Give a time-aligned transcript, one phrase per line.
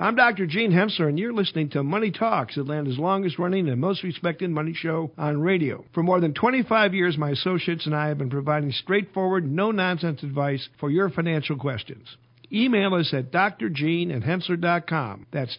[0.00, 0.46] I'm Dr.
[0.46, 4.72] Gene Hensssler, and you're listening to Money Talks, Atlanta's longest running and most respected money
[4.72, 5.84] show on radio.
[5.92, 10.22] For more than 25 years, my associates and I have been providing straightforward, no nonsense
[10.22, 12.16] advice for your financial questions.
[12.50, 15.26] Email us at drgene at hensssler.com.
[15.34, 15.58] That's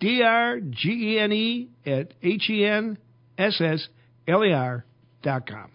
[0.00, 2.96] D R G E N E at H E N
[3.36, 3.88] S S
[4.26, 4.86] L E R
[5.22, 5.70] dot com.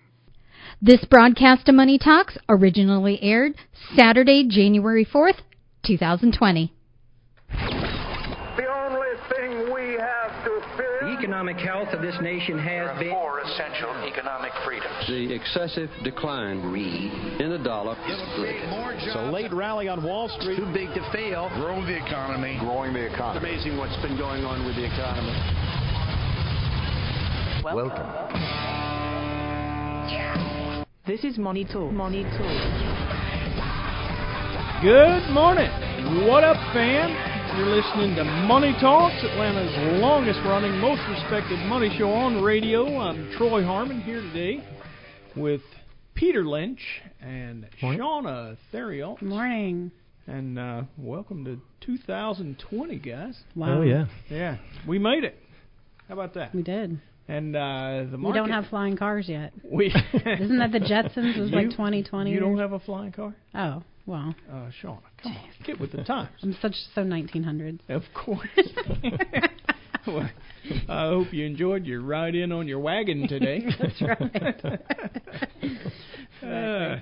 [0.81, 3.53] This broadcast of Money Talks originally aired
[3.95, 5.37] Saturday, January 4th,
[5.85, 6.73] 2020.
[8.57, 11.15] The only thing we have to fear.
[11.15, 13.11] The economic health of this nation has been.
[13.11, 15.05] Four essential economic freedoms.
[15.07, 16.57] The excessive decline
[17.39, 18.55] in the dollar is good.
[18.97, 20.57] It's a late rally on Wall Street.
[20.57, 21.49] Too big to fail.
[21.53, 22.57] Grow the economy.
[22.59, 23.51] Growing the economy.
[23.51, 25.37] It's amazing what's been going on with the economy.
[27.63, 27.93] Welcome.
[27.93, 28.45] Welcome.
[31.05, 31.91] This is Money Talk.
[31.91, 32.41] Money Talk.
[34.81, 35.69] Good morning.
[36.27, 37.36] What up, fam?
[37.55, 42.99] You're listening to Money Talks, Atlanta's longest running, most respected money show on radio.
[42.99, 44.63] I'm Troy Harmon here today
[45.35, 45.61] with
[46.13, 46.81] Peter Lynch
[47.21, 48.01] and morning.
[48.01, 49.19] Shawna Theriault.
[49.19, 49.91] Good morning.
[50.27, 53.37] And uh, welcome to 2020, guys.
[53.55, 53.79] Wow.
[53.79, 54.05] Oh, yeah.
[54.29, 54.57] Yeah,
[54.87, 55.37] we made it.
[56.07, 56.53] How about that?
[56.53, 56.99] We did.
[57.27, 59.53] And uh, the We don't have flying cars yet.
[59.63, 61.39] We Isn't that the Jetsons?
[61.39, 62.31] Was You- like 2020.
[62.31, 63.35] You don't have a flying car?
[63.55, 64.33] Oh, well.
[64.49, 66.29] Uh, Shawna, come on, get with the times.
[66.41, 67.81] I'm such so 1900s.
[67.89, 68.47] Of course.
[70.07, 70.29] well,
[70.89, 73.63] I hope you enjoyed your ride in on your wagon today.
[73.79, 74.81] That's right.
[76.39, 76.99] Uh,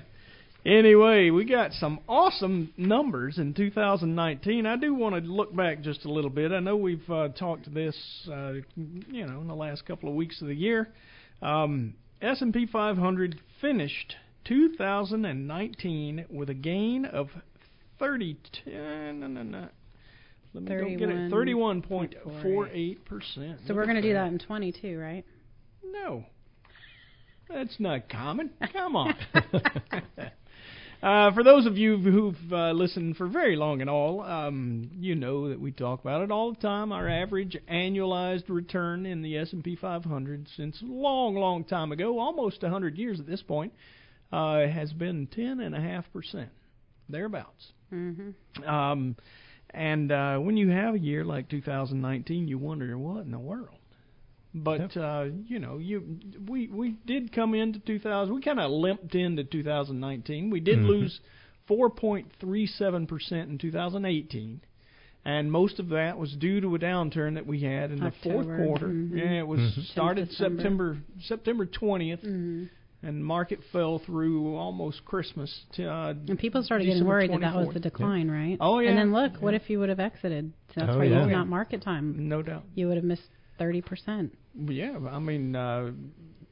[0.64, 4.64] anyway, we got some awesome numbers in 2019.
[4.64, 6.52] I do want to look back just a little bit.
[6.52, 7.94] I know we've uh, talked this,
[8.32, 10.88] uh, you know, in the last couple of weeks of the year.
[11.42, 14.16] Um, S&P 500 finished
[14.46, 17.28] 2019 with a gain of
[17.98, 18.38] 30.
[18.66, 19.68] No, no, no.
[20.54, 21.30] Let me go get it.
[21.30, 23.60] 31.48 percent.
[23.66, 25.24] So we're going to do that in 22, right?
[25.84, 26.24] No.
[27.48, 28.50] That's not common.
[28.72, 29.14] Come on.
[31.02, 35.14] uh, for those of you who've uh, listened for very long and all, um, you
[35.14, 36.90] know that we talk about it all the time.
[36.90, 42.62] Our average annualized return in the S&P 500 since a long, long time ago, almost
[42.62, 43.72] 100 years at this point,
[44.32, 46.48] uh, has been 10.5%,
[47.08, 47.72] thereabouts.
[47.92, 48.68] Mm-hmm.
[48.68, 49.16] Um,
[49.70, 53.68] and uh, when you have a year like 2019, you wonder what in the world.
[54.54, 58.34] But uh, you know, you we we did come into 2000.
[58.34, 60.48] We kind of limped into 2019.
[60.48, 60.86] We did Mhm.
[60.86, 61.20] lose
[61.68, 64.60] 4.37 percent in 2018,
[65.26, 68.46] and most of that was due to a downturn that we had in the fourth
[68.46, 68.86] October, quarter.
[68.88, 69.16] mhm.
[69.18, 69.90] Yeah, it was Mhm.
[69.92, 72.64] started September September 20th, hmm
[73.02, 75.64] and market fell through almost Christmas.
[75.74, 78.56] To, uh, And people started getting December worried that that was the decline, right?
[78.60, 78.90] Oh, yeah.
[78.90, 80.52] And then look, what if you would have exited?
[80.74, 81.22] So that's Oh, why yeah.
[81.22, 82.28] it's not market time.
[82.28, 82.64] No doubt.
[82.74, 83.28] You would have missed
[83.60, 84.30] 30%.
[84.68, 85.92] Yeah, I mean, uh,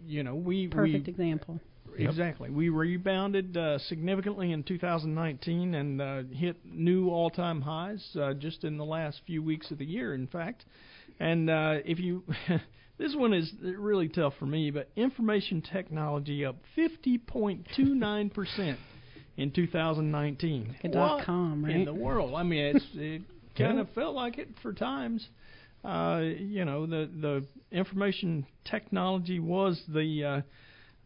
[0.07, 1.61] you know, we Perfect we example.
[1.97, 8.65] exactly we rebounded uh, significantly in 2019 and uh, hit new all-time highs uh, just
[8.65, 10.15] in the last few weeks of the year.
[10.15, 10.65] In fact,
[11.21, 12.25] and uh, if you
[12.99, 18.79] this one is really tough for me, but information technology up 50.29 percent
[19.37, 20.69] in 2019.
[20.69, 23.23] Like a dot What com, In the world, I mean, it's it
[23.59, 25.29] kind of felt like it for times
[25.85, 30.41] uh, you know, the the information technology was the uh,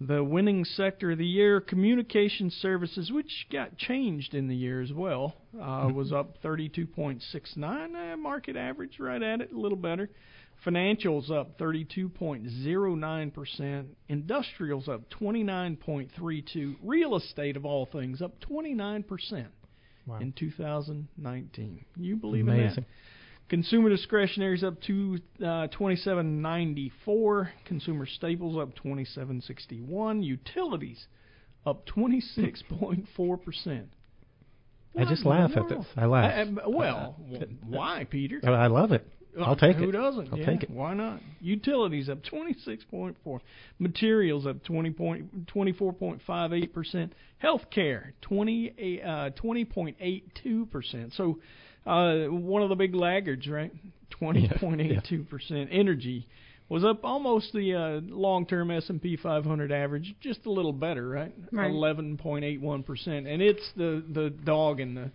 [0.00, 1.60] the winning sector of the year.
[1.60, 8.16] Communication services, which got changed in the year as well, uh, was up 32.69, uh,
[8.16, 10.08] market average, right at it, a little better.
[10.66, 13.88] Financials up 32.09 percent.
[14.08, 16.76] Industrials up 29.32.
[16.82, 19.48] Real estate, of all things, up 29 percent
[20.06, 20.18] Wow.
[20.20, 21.84] in 2019.
[21.96, 22.62] You believe in that?
[22.62, 22.86] Amazing.
[23.50, 27.48] Consumer discretionaries up to uh, 27.94.
[27.64, 30.24] Consumer staples up 27.61.
[30.24, 31.06] Utilities
[31.66, 33.88] up 26.4 percent.
[34.98, 35.84] I just laugh at this.
[35.96, 36.48] I laugh.
[36.66, 38.40] well, w- why, Peter?
[38.44, 39.06] I love it.
[39.40, 39.86] I'll take Who it.
[39.86, 40.32] Who doesn't?
[40.32, 40.70] I'll yeah, take it.
[40.70, 41.20] Why not?
[41.40, 43.40] Utilities up 26.4.
[43.78, 47.12] Materials up 20 point, 24.58 percent.
[47.42, 51.12] Healthcare 20 uh, 20.82 percent.
[51.14, 51.38] So
[51.86, 53.72] uh, one of the big laggards, right?
[54.20, 55.68] 20.82 percent.
[55.72, 56.26] Energy
[56.68, 61.34] was up almost the uh, long-term S&P 500 average, just a little better, right?
[61.50, 61.70] Right.
[61.70, 65.10] 11.81 percent, and it's the the dog in the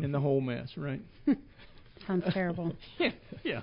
[0.00, 1.00] in the whole mess, right?
[2.06, 2.74] Sounds terrible.
[2.98, 3.10] yeah,
[3.44, 3.60] yeah.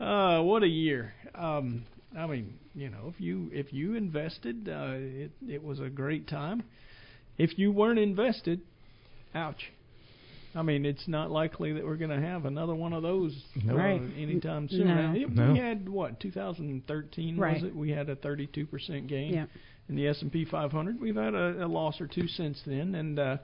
[0.00, 1.12] Uh, what a year.
[1.34, 1.84] Um,
[2.16, 6.26] I mean, you know, if you if you invested, uh, it it was a great
[6.28, 6.62] time.
[7.38, 8.60] If you weren't invested,
[9.34, 9.72] ouch.
[10.54, 13.72] I mean, it's not likely that we're going to have another one of those No.
[13.72, 14.02] uh, Right.
[14.18, 14.86] anytime soon.
[14.86, 14.94] No.
[14.94, 15.52] Uh, No.
[15.54, 17.54] We had what 2013 Right.
[17.54, 17.74] was it?
[17.74, 19.46] We had a 32 percent gain Yeah.
[19.88, 21.00] in the S&P 500.
[21.00, 23.36] We've had a, a loss or two since then, and uh,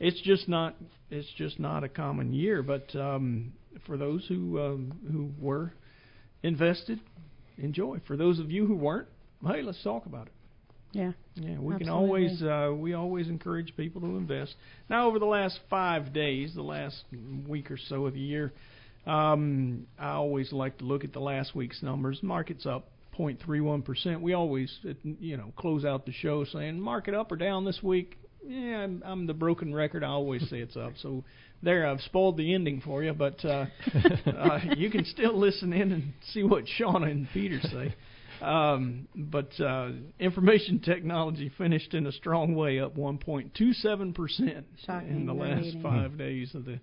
[0.00, 0.74] it's just not
[1.10, 2.62] it's just not a common year.
[2.62, 3.52] But um,
[3.86, 5.72] for those who um, who were
[6.42, 6.98] invested,
[7.58, 8.00] enjoy.
[8.06, 9.08] For those of you who weren't,
[9.46, 10.32] hey, let's talk about it.
[10.92, 11.12] Yeah.
[11.36, 14.54] Yeah, we can always uh, we always encourage people to invest.
[14.88, 17.04] Now, over the last five days, the last
[17.46, 18.52] week or so of the year,
[19.06, 22.18] um, I always like to look at the last week's numbers.
[22.22, 24.20] Market's up 0.31 percent.
[24.20, 28.18] We always, you know, close out the show saying market up or down this week.
[28.46, 30.02] Yeah, I'm, I'm the broken record.
[30.02, 30.92] I always say it's up.
[31.02, 31.24] So
[31.62, 33.66] there, I've spoiled the ending for you, but uh,
[34.26, 37.94] uh, you can still listen in and see what Shawna and Peter say.
[38.44, 45.34] Um, but uh, information technology finished in a strong way, up 1.27 percent in the
[45.34, 45.82] last eating.
[45.82, 46.80] five days of the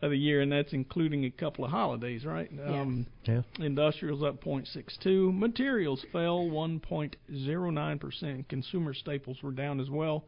[0.00, 2.48] of the year, and that's including a couple of holidays, right?
[2.66, 3.42] Um, Yeah.
[3.58, 5.36] Industrials up 0.62.
[5.36, 8.48] Materials fell 1.09 percent.
[8.48, 10.24] Consumer staples were down as well,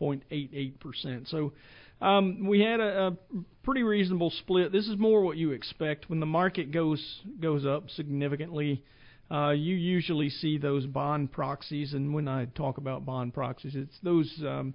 [0.00, 1.28] 0.88 percent.
[1.28, 1.52] So
[2.00, 3.16] um, we had a, a
[3.62, 4.72] pretty reasonable split.
[4.72, 8.82] This is more what you expect when the market goes goes up significantly.
[9.30, 13.96] Uh, you usually see those bond proxies, and when I talk about bond proxies, it's
[14.02, 14.74] those um,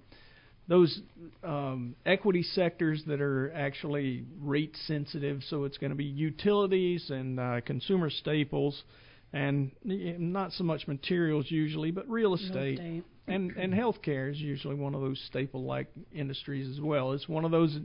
[0.68, 1.00] those
[1.44, 5.42] um, equity sectors that are actually rate sensitive.
[5.48, 8.82] So it's going to be utilities and uh, consumer staples,
[9.32, 12.78] and not so much materials usually, but real estate.
[12.78, 13.04] estate.
[13.28, 17.12] And and healthcare is usually one of those staple-like industries as well.
[17.12, 17.76] It's one of those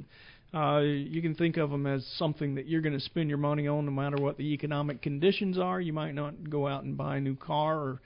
[0.54, 3.68] uh, you can think of them as something that you're going to spend your money
[3.68, 5.80] on no matter what the economic conditions are.
[5.80, 8.02] You might not go out and buy a new car or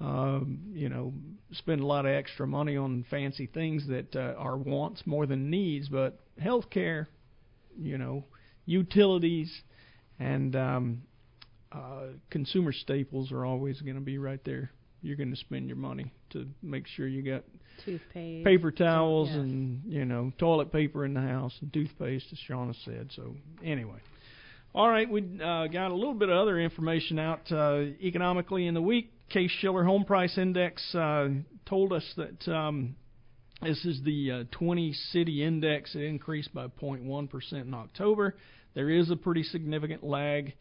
[0.00, 1.12] um, you know,
[1.52, 5.50] spend a lot of extra money on fancy things that uh, are wants more than
[5.50, 5.88] needs.
[5.88, 7.06] But healthcare,
[7.80, 8.24] you know,
[8.66, 9.52] utilities,
[10.18, 11.02] and um,
[11.74, 14.70] uh, consumer staples are always going to be right there.
[15.02, 17.44] You're going to spend your money to make sure you got
[17.84, 18.44] Toothpaste.
[18.44, 23.10] paper towels and you know toilet paper in the house and toothpaste, as Shawna said.
[23.14, 23.98] So anyway,
[24.74, 28.74] all right, we uh, got a little bit of other information out uh, economically in
[28.74, 29.10] the week.
[29.28, 31.28] Case Shiller Home Price Index uh,
[31.66, 32.94] told us that um,
[33.62, 35.94] this is the uh, 20 city index.
[35.94, 38.36] It increased by 0.1 percent in October.
[38.74, 40.54] There is a pretty significant lag.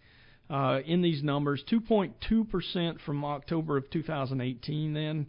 [0.53, 5.25] Uh, in these numbers, 2.2% from October of 2018, then,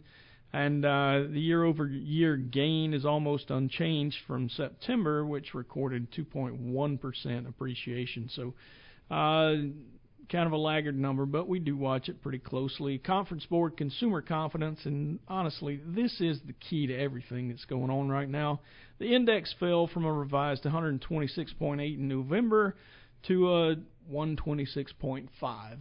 [0.53, 8.29] and uh, the year-over-year gain is almost unchanged from September, which recorded 2.1% appreciation.
[8.35, 8.53] So,
[9.09, 9.55] uh,
[10.31, 12.99] kind of a laggard number, but we do watch it pretty closely.
[12.99, 18.09] Conference Board consumer confidence, and honestly, this is the key to everything that's going on
[18.09, 18.61] right now.
[18.99, 22.75] The index fell from a revised 126.8 in November
[23.27, 23.75] to a
[24.11, 25.29] 126.5.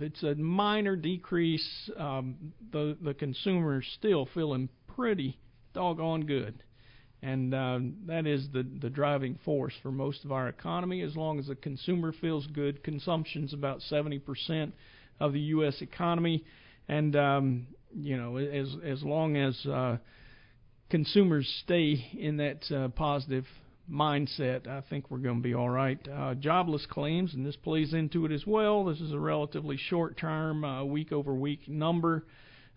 [0.00, 1.91] It's a minor decrease.
[1.96, 5.38] Um, the the consumer's still feeling pretty
[5.75, 6.62] doggone good,
[7.23, 11.02] and uh, that is the the driving force for most of our economy.
[11.02, 14.73] As long as the consumer feels good, consumption's about 70%
[15.20, 15.76] of the U.S.
[15.81, 16.44] economy,
[16.88, 19.99] and um, you know as as long as uh,
[20.88, 23.44] consumers stay in that uh, positive
[23.91, 25.99] mindset, I think we're going to be all right.
[26.09, 28.85] Uh, jobless claims, and this plays into it as well.
[28.85, 32.25] This is a relatively short-term, uh, week-over-week number.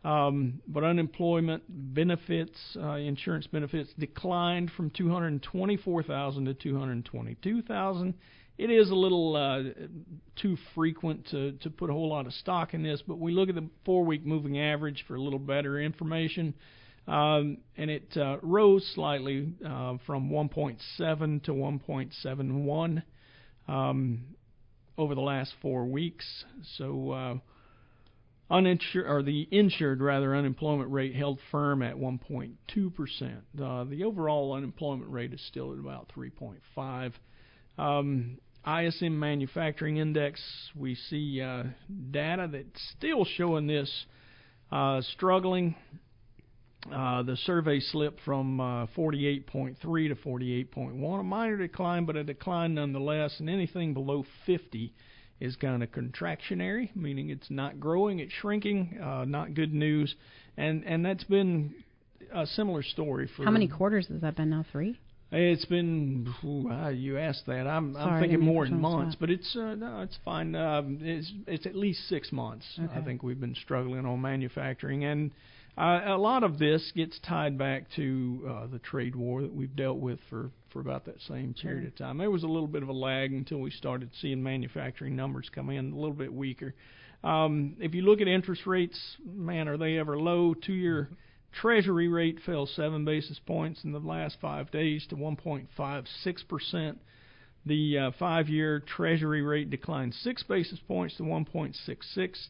[0.03, 8.13] Um, but unemployment benefits, uh, insurance benefits, declined from 224,000 to 222,000.
[8.58, 9.86] It is a little uh,
[10.36, 13.50] too frequent to, to put a whole lot of stock in this, but we look
[13.50, 16.53] at the four-week moving average for a little better information.
[17.07, 23.03] Um, and it uh, rose slightly uh, from 1.7 to 1.71
[23.67, 24.21] um,
[24.97, 26.25] over the last four weeks.
[26.77, 27.35] So uh,
[28.49, 33.43] uninsured or the insured rather unemployment rate held firm at 1.2 percent.
[33.61, 37.13] Uh, the overall unemployment rate is still at about 3.5.
[37.77, 40.41] Um, ISM Manufacturing Index,
[40.75, 41.63] we see uh,
[42.11, 44.05] data that's still showing this
[44.71, 45.75] uh, struggling.
[46.91, 52.75] Uh, the survey slipped from uh, 48.3 to 48.1, a minor decline, but a decline
[52.75, 53.36] nonetheless.
[53.39, 54.94] And anything below 50
[55.39, 59.00] is kind of contractionary, meaning it's not growing, it's shrinking.
[59.01, 60.15] Uh, not good news,
[60.58, 61.75] and and that's been
[62.34, 64.65] a similar story for How many quarters has that been now?
[64.72, 65.00] Three.
[65.29, 67.67] It's been ooh, uh, you asked that.
[67.67, 69.20] I'm Sorry, I'm thinking more in put you on the months, spot.
[69.20, 70.56] but it's uh, no, it's fine.
[70.56, 72.65] Um, it's it's at least six months.
[72.96, 75.32] I think we've been struggling on manufacturing, and
[75.77, 79.75] uh, a lot of this gets tied back to uh, the trade war that we've
[79.75, 81.88] dealt with for for about that same period Sure.
[81.88, 82.17] of time.
[82.17, 85.69] There was a little bit of a lag until we started seeing manufacturing numbers come
[85.69, 86.75] in a little bit weaker.
[87.24, 90.53] Um, if you look at interest rates, man, are they ever low?
[90.53, 91.10] Two-year
[91.53, 97.00] Treasury rate fell seven basis points in the last five days to 1.56 percent.
[97.65, 101.75] The uh, five-year Treasury rate declined six basis points to 1.66.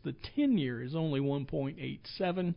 [0.03, 2.55] The 10-year is only 1.87.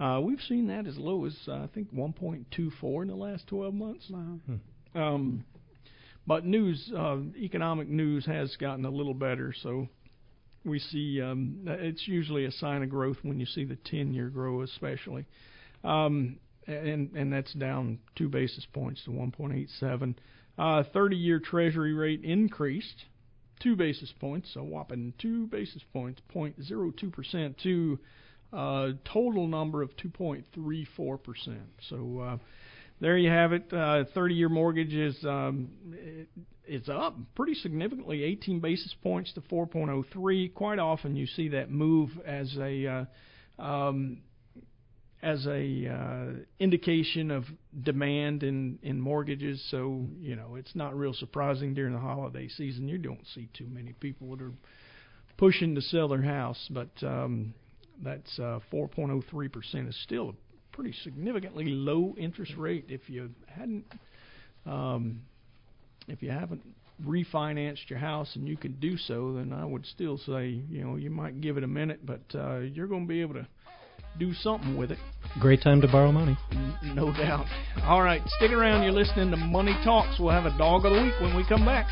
[0.00, 3.74] Uh, we've seen that as low as uh, I think 1.24 in the last 12
[3.74, 4.06] months.
[4.10, 4.38] Wow.
[4.94, 5.44] Um,
[6.26, 9.54] but news, uh, economic news has gotten a little better.
[9.62, 9.88] So
[10.64, 14.62] we see um, it's usually a sign of growth when you see the 10-year grow,
[14.62, 15.24] especially,
[15.82, 20.14] um, and and that's down two basis points to 1.87.
[20.58, 23.04] Uh, 30-year Treasury rate increased
[23.60, 27.98] two basis points, a whopping two basis points, 0.02 percent, to
[28.52, 31.68] a total number of 2.34 percent.
[31.88, 32.20] So.
[32.20, 32.38] Uh,
[33.00, 33.62] there you have it.
[33.70, 36.28] Uh, 30-year mortgage is um, it,
[36.68, 40.52] it's up pretty significantly, 18 basis points to 4.03.
[40.54, 43.06] Quite often, you see that move as a
[43.58, 44.18] uh, um,
[45.22, 46.26] as a uh,
[46.60, 47.44] indication of
[47.82, 49.64] demand in in mortgages.
[49.70, 52.88] So you know, it's not real surprising during the holiday season.
[52.88, 54.52] You don't see too many people that are
[55.36, 57.54] pushing to sell their house, but um,
[58.02, 62.86] that's uh, 4.03 percent is still a pretty significantly low interest rate.
[62.88, 63.84] If you hadn't,
[64.66, 65.22] um,
[66.06, 66.62] if you haven't
[67.04, 70.96] refinanced your house and you can do so, then I would still say you know
[70.96, 73.46] you might give it a minute, but uh, you're going to be able to
[74.18, 74.98] do something with it.
[75.40, 76.36] Great time to borrow money.
[76.82, 77.46] No doubt.
[77.84, 78.82] All right, stick around.
[78.82, 80.18] You're listening to Money Talks.
[80.18, 81.86] We'll have a dog of the week when we come back.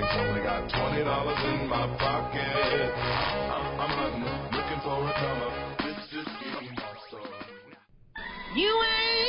[0.00, 0.16] Tags.
[0.18, 2.40] Only got twenty dollars in my pocket.
[2.40, 5.52] I'm, I'm hunting, looking for a come up.
[5.78, 7.20] This is getting my soul.
[8.56, 9.20] You ain't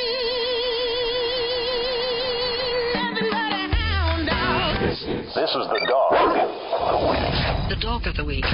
[3.14, 4.80] nothing but a hound dog.
[4.82, 5.00] This,
[5.34, 7.34] this is the dog of the week.
[7.68, 8.44] The dog of the week.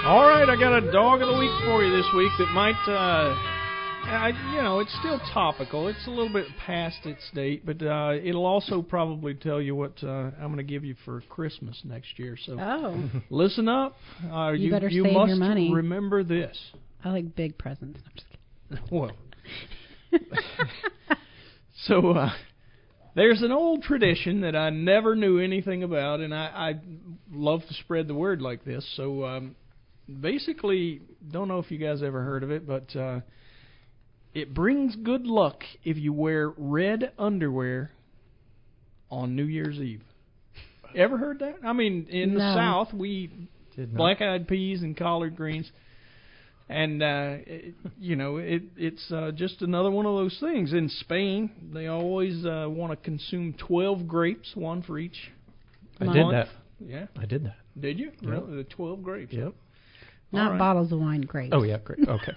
[0.00, 2.80] All right, I got a dog of the week for you this week that might,
[2.88, 3.36] uh,
[4.12, 5.88] I, you know, it's still topical.
[5.88, 9.92] It's a little bit past its date, but uh, it'll also probably tell you what
[10.02, 12.36] uh, I'm going to give you for Christmas next year.
[12.44, 13.08] So Oh.
[13.30, 13.96] listen up.
[14.30, 15.72] Uh, You you better you save must your money.
[15.72, 16.58] remember this.
[17.04, 18.00] I like big presents.
[18.04, 18.26] I'm just
[18.68, 18.84] kidding.
[18.98, 19.12] Well,
[21.86, 22.30] so uh,
[23.14, 26.74] there's an old tradition that I never knew anything about, and I, I
[27.32, 28.84] love to spread the word like this.
[28.96, 29.56] So um,
[30.20, 31.00] basically,
[31.30, 33.20] don't know if you guys ever heard of it, but uh,
[34.34, 37.90] it brings good luck if you wear red underwear
[39.10, 40.02] on New Year's Eve.
[40.94, 41.56] Ever heard that?
[41.64, 43.10] I mean, in the South, we
[43.78, 45.70] eat black-eyed peas and collard greens
[46.68, 50.88] and uh it, you know it it's uh just another one of those things in
[50.88, 55.16] Spain they always uh want to consume 12 grapes one for each
[56.00, 56.16] I month.
[56.16, 56.48] did that.
[56.78, 57.56] yeah I did that.
[57.80, 58.30] did you Yep.
[58.30, 59.52] really the 12 grapes Yep.
[60.32, 60.58] Not All right.
[60.58, 61.50] bottles of wine, grapes.
[61.52, 62.06] Oh yeah, great.
[62.06, 62.36] Okay.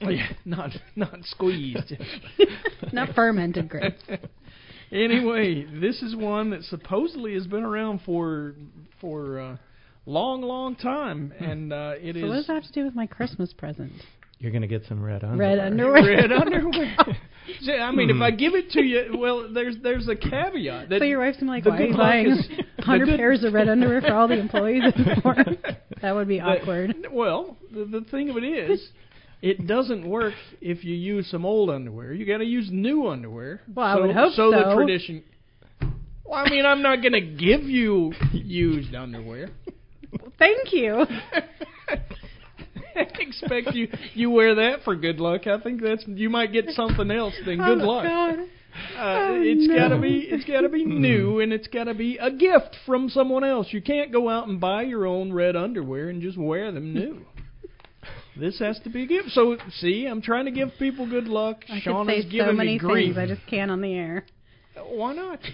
[0.00, 1.94] Yeah not not squeezed
[2.92, 4.02] Not fermented grapes.
[4.92, 8.54] anyway this is one that supposedly has been around for
[9.00, 9.56] for uh
[10.04, 12.94] long long time and uh it so is what does that have to do with
[12.94, 13.92] my Christmas present?
[14.38, 15.56] You're gonna get some red underwear.
[15.56, 16.16] Red underwear.
[16.16, 16.96] red underwear
[17.60, 20.88] See, I mean, if I give it to you, well, there's there's a caveat.
[20.88, 23.44] That so your wife's gonna be like, the why are you buying is- 100 pairs
[23.44, 24.82] of red underwear for all the employees
[26.02, 27.06] that would be The- awkward.
[27.10, 28.88] Well, the, the thing of it is,
[29.42, 32.12] it doesn't work if you use some old underwear.
[32.12, 33.60] You got to use new underwear.
[33.74, 34.50] Well, I so, would hope so.
[34.50, 35.22] the tradition.
[36.24, 39.50] Well, I mean, I'm not going to give you used underwear.
[40.38, 41.04] Thank you.
[42.96, 45.46] I expect you you wear that for good luck.
[45.46, 48.04] I think that's you might get something else than good oh, luck.
[48.04, 48.38] God.
[48.38, 48.46] Uh,
[48.98, 49.74] Oh, it's no.
[49.76, 53.68] gotta be it's gotta be new and it's gotta be a gift from someone else.
[53.70, 57.24] You can't go out and buy your own red underwear and just wear them new.
[58.38, 59.30] This has to be a gift.
[59.30, 61.64] So see, I'm trying to give people good luck.
[61.68, 63.14] I Sean could is say giving so me many grief.
[63.14, 63.18] things.
[63.18, 64.24] I just can't on the air.
[64.90, 65.38] Why not?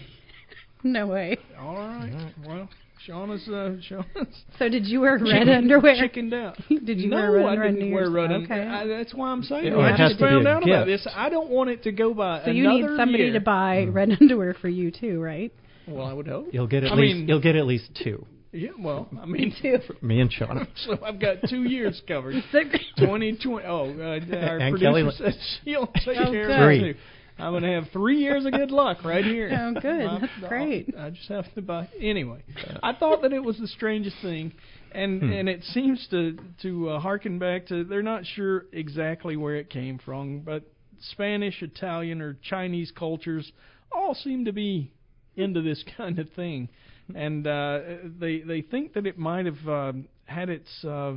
[0.85, 1.37] No way.
[1.61, 2.33] All right.
[2.45, 2.69] Well,
[3.07, 4.05] Sean is uh, Sean
[4.59, 5.95] So did you wear red chicken- underwear?
[5.97, 6.57] Chickened out.
[6.69, 8.13] Did you no, wear red I underwear on didn't New wear Year's?
[8.15, 8.55] red Okay.
[8.63, 8.73] underwear.
[8.75, 9.67] I, that's why I'm saying.
[9.67, 11.07] It I just found a out about this.
[11.15, 13.33] I don't want it to go by So another you need somebody year.
[13.35, 15.53] to buy red underwear for you too, right?
[15.87, 16.49] Well, I would hope.
[16.51, 18.27] You'll get at I least mean- you'll get at least two.
[18.53, 19.79] Yeah, well, I mean, too.
[20.03, 20.67] Me and Sean.
[20.77, 22.35] so I've got two years covered.
[22.53, 22.69] Six.
[22.99, 23.67] 2020.
[23.67, 24.03] Oh, uh,
[24.37, 26.51] our And producer Kelly- said she'll take Oh, care good.
[26.51, 26.97] of it Three.
[27.39, 29.51] I'm gonna have three years of good luck right here.
[29.51, 29.87] Oh, good.
[30.07, 30.95] I'm- That's great.
[30.97, 31.89] I just have to buy.
[31.99, 32.43] Anyway,
[32.83, 34.53] I thought that it was the strangest thing,
[34.93, 35.33] and Hmm.
[35.33, 39.71] and it seems to to uh, harken back to they're not sure exactly where it
[39.71, 40.63] came from, but
[41.01, 43.51] Spanish, Italian, or Chinese cultures
[43.91, 44.93] all seem to be
[45.35, 46.69] into this kind of thing,
[47.17, 47.81] and uh,
[48.19, 51.15] they they think that it might have um, had its uh,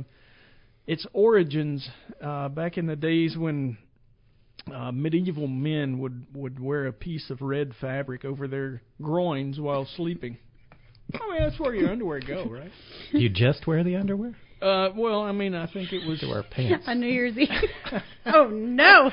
[0.86, 1.88] its origins
[2.22, 3.76] uh, back in the days when
[4.72, 9.86] uh, medieval men would would wear a piece of red fabric over their groins while
[9.96, 10.38] sleeping.
[11.14, 12.70] I mean, that's where your underwear go, right?
[13.12, 14.34] You just wear the underwear?
[14.60, 16.20] Uh, well, I mean, I think it was.
[16.20, 16.84] To wear pants.
[16.88, 17.48] On New Year's Eve.
[18.26, 19.10] oh no!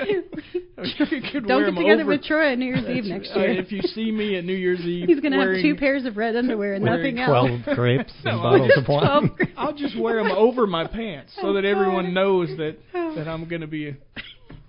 [0.00, 2.10] you could Don't wear get 'em together over.
[2.12, 3.50] with Troy on New Year's Eve next Uh, year.
[3.60, 6.16] if you see me at New Year's Eve, He's gonna wearing, have two pairs of
[6.16, 7.62] red underwear and wearing nothing else.
[7.64, 9.00] Twelve grapes No, and I bottles just- of wine.
[9.20, 9.52] 12 grapes.
[9.56, 12.14] I'll just wear them over my pants so Oh, that everyone God.
[12.14, 13.14] knows that Oh.
[13.16, 13.96] that I'm going to be a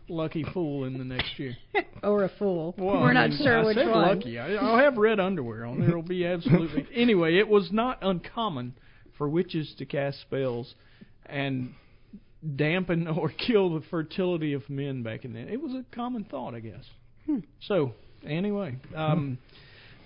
[0.10, 1.56] lucky fool in the next year.
[2.04, 2.76] or a fool.
[2.78, 4.08] Well, We're I not mean, sure I which said one.
[4.18, 4.40] lucky.
[4.40, 5.80] I, I'll have red underwear on.
[5.80, 7.38] There'll be absolutely anyway.
[7.38, 8.74] It was not uncommon
[9.18, 10.74] for witches to cast spells
[11.26, 11.74] and
[12.56, 15.48] dampen or kill the fertility of men back in then.
[15.48, 16.84] It was a common thought, I guess.
[17.26, 17.40] Hmm.
[17.62, 17.94] So
[18.26, 19.38] anyway, um,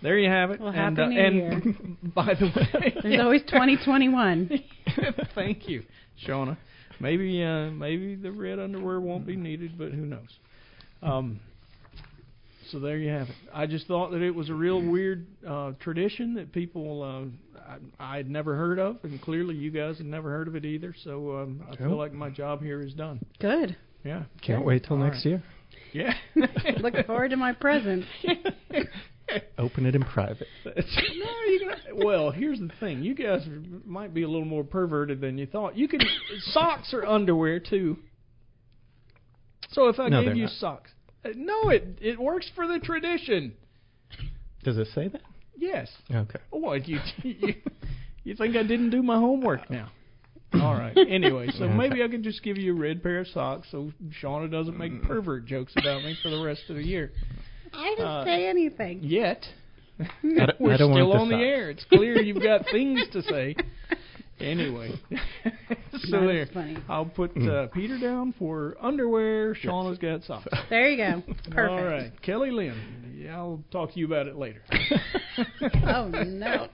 [0.01, 0.59] there you have it.
[0.59, 1.75] Well, and Happy uh, New and Year.
[2.15, 4.49] by the way, There's always 2021.
[5.35, 5.83] Thank you,
[6.27, 6.57] Shawna.
[6.99, 10.37] Maybe uh, maybe the red underwear won't be needed, but who knows?
[11.01, 11.39] Um,
[12.71, 13.35] so there you have it.
[13.53, 17.59] I just thought that it was a real weird uh, tradition that people uh,
[17.99, 20.65] I, I had never heard of, and clearly you guys had never heard of it
[20.65, 20.95] either.
[21.03, 23.19] So um, I feel like my job here is done.
[23.39, 23.75] Good.
[24.03, 24.23] Yeah.
[24.41, 25.25] Can't wait till All next right.
[25.25, 25.43] year.
[25.93, 26.13] Yeah.
[26.81, 28.05] Looking forward to my present.
[29.57, 30.47] Open it in private.
[30.65, 30.71] No,
[31.47, 33.03] you can, well, here's the thing.
[33.03, 33.47] You guys
[33.85, 35.77] might be a little more perverted than you thought.
[35.77, 35.99] You can
[36.51, 37.97] socks or underwear too.
[39.71, 40.51] So if I No, gave you not.
[40.53, 40.91] socks,
[41.35, 43.53] no, it it works for the tradition.
[44.63, 45.21] Does it say that?
[45.57, 45.89] Yes.
[46.13, 46.39] Okay.
[46.49, 47.53] What you you,
[48.23, 49.89] you think I didn't do my homework now?
[50.53, 50.97] All right.
[50.97, 51.73] Anyway, so Okay.
[51.73, 55.01] maybe I could just give you a red pair of socks so Shawna doesn't make
[55.03, 57.11] pervert jokes about me for the rest of the year.
[57.73, 58.99] I didn't Uh, say anything.
[59.01, 59.45] Yet.
[59.99, 61.69] I don't- We're I don't still want on the the air.
[61.69, 63.55] It's clear you've got things to say.
[64.41, 65.17] Anyway, so
[66.11, 66.41] That there.
[66.41, 66.77] is funny.
[66.89, 69.53] I'll put uh, Peter down for underwear.
[69.55, 70.47] Shawna's got socks.
[70.69, 71.21] There you go.
[71.51, 71.57] Perfect.
[71.59, 73.17] All right, Kelly Lynn.
[73.17, 74.61] Yeah, I'll talk to you about it later.
[75.85, 76.67] Oh no.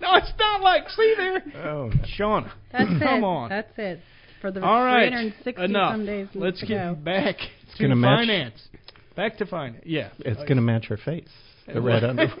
[0.00, 0.88] No, it's not like.
[0.90, 1.42] See there.
[1.66, 2.52] Oh, Shawna.
[2.72, 3.02] That's it.
[3.02, 3.48] Come on.
[3.48, 4.00] That's it.
[4.40, 5.08] For the All right.
[5.08, 5.92] 360 Enough.
[5.94, 6.94] some days Let's to get go.
[6.94, 7.36] back
[7.76, 8.68] to gonna match- finance.
[9.16, 9.82] Back to finance.
[9.84, 10.10] Yeah.
[10.20, 11.28] it's gonna match her face.
[11.66, 12.36] The red underwear.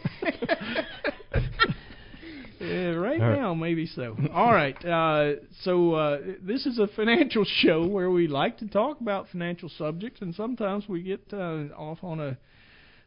[2.60, 3.38] Right, All right.
[3.38, 4.16] now, maybe so.
[4.32, 4.76] All right.
[4.84, 9.70] Uh, so uh, this is a financial show where we like to talk about financial
[9.78, 12.36] subjects, and sometimes we get uh, off on a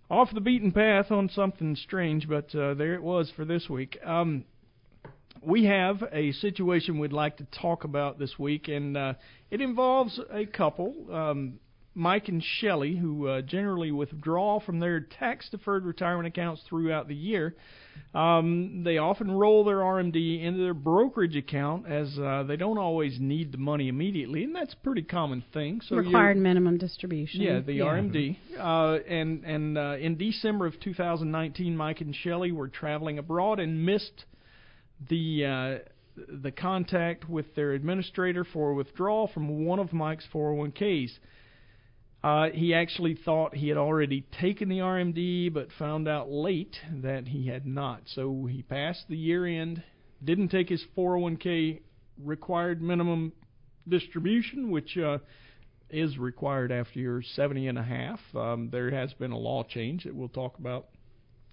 [0.09, 2.27] off the beaten path on something strange.
[2.27, 3.97] But uh, there it was for this week.
[4.05, 4.45] Um,
[5.41, 9.13] we have a situation we'd like to talk about this week, and uh,
[9.49, 11.59] it involves a couple, um,
[11.93, 17.56] Mike and Shelley, who uh, generally withdraw from their tax-deferred retirement accounts throughout the year.
[18.13, 23.19] Um, they often roll their RMD into their brokerage account, as uh, they don't always
[23.19, 25.82] need the money immediately, and that's a pretty common thing.
[25.86, 27.41] So Required minimum distribution.
[27.41, 28.38] yeah, the RMD.
[28.58, 33.86] Uh, and and uh, in December of 2019, Mike and Shelley were traveling abroad and
[33.86, 34.25] missed
[35.10, 35.89] the uh,
[36.41, 41.12] the contact with their administrator for withdrawal from one of Mike's 401ks.
[42.23, 47.27] Uh, he actually thought he had already taken the RMD, but found out late that
[47.27, 48.01] he had not.
[48.05, 49.84] So he passed the year end,
[50.23, 51.81] didn't take his 401k
[52.23, 53.34] required minimum
[53.88, 55.17] distribution, which uh,
[55.89, 58.19] is required after you're 70 and a half.
[58.36, 60.88] Um, there has been a law change that we'll talk about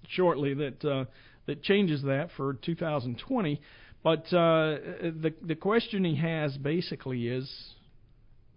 [0.08, 1.04] shortly that uh,
[1.46, 3.60] that changes that for 2020.
[4.02, 7.50] But uh, the the question he has basically is,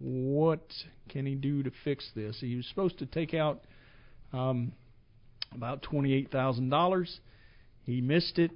[0.02, 0.66] what
[1.08, 2.36] can he do to fix this?
[2.40, 3.62] He was supposed to take out
[4.32, 4.72] um,
[5.54, 7.20] about twenty-eight thousand dollars.
[7.84, 8.50] He missed it.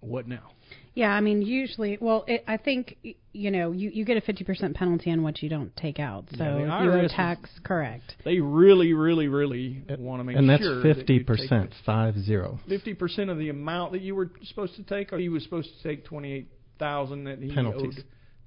[0.00, 0.50] What now?
[0.94, 2.96] Yeah, I mean, usually, well, it, I think
[3.32, 6.26] you know, you you get a fifty percent penalty on what you don't take out.
[6.36, 8.14] So Yeah, the if you IRS owe is- tax, correct.
[8.24, 10.38] They really, really, really want to make sure.
[10.38, 12.60] and that's sure that fifty you take percent, five zero.
[12.68, 15.68] fifty percent of the amount that you were supposed to take, or he was supposed
[15.76, 17.96] to take twenty eight thousand that he Penalties.
[17.98, 18.04] owed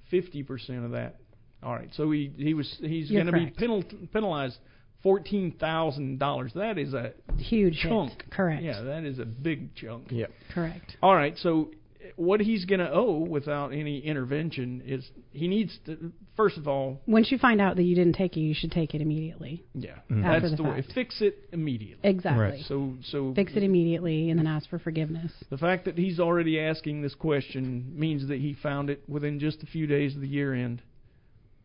[0.10, 1.18] fifty percent of that.
[1.64, 4.58] All right, so he he was he's going to be penal, penalized
[5.04, 6.52] fourteen thousand dollars.
[6.56, 7.90] That is a Huge hit.
[7.90, 8.30] chunk.
[8.32, 8.64] Correct.
[8.64, 10.08] Yeah, that is a big chunk.
[10.10, 10.28] Yeah.
[10.54, 10.96] Correct.
[11.02, 11.70] All right, so
[12.04, 16.68] uh, what he's going to owe without any intervention is he needs to first of
[16.68, 19.64] all Once you find out that you didn't take it, you should take it immediately.
[19.76, 20.24] yeah Mhm.
[20.24, 22.42] That's the the way fix it immediately Exactly.
[22.44, 22.60] Right.
[22.66, 25.32] so so Fix it immediately and then ask for forgiveness.
[25.52, 29.62] the fact that he's already asking this question means that he found it within just
[29.62, 30.82] a few days of the year end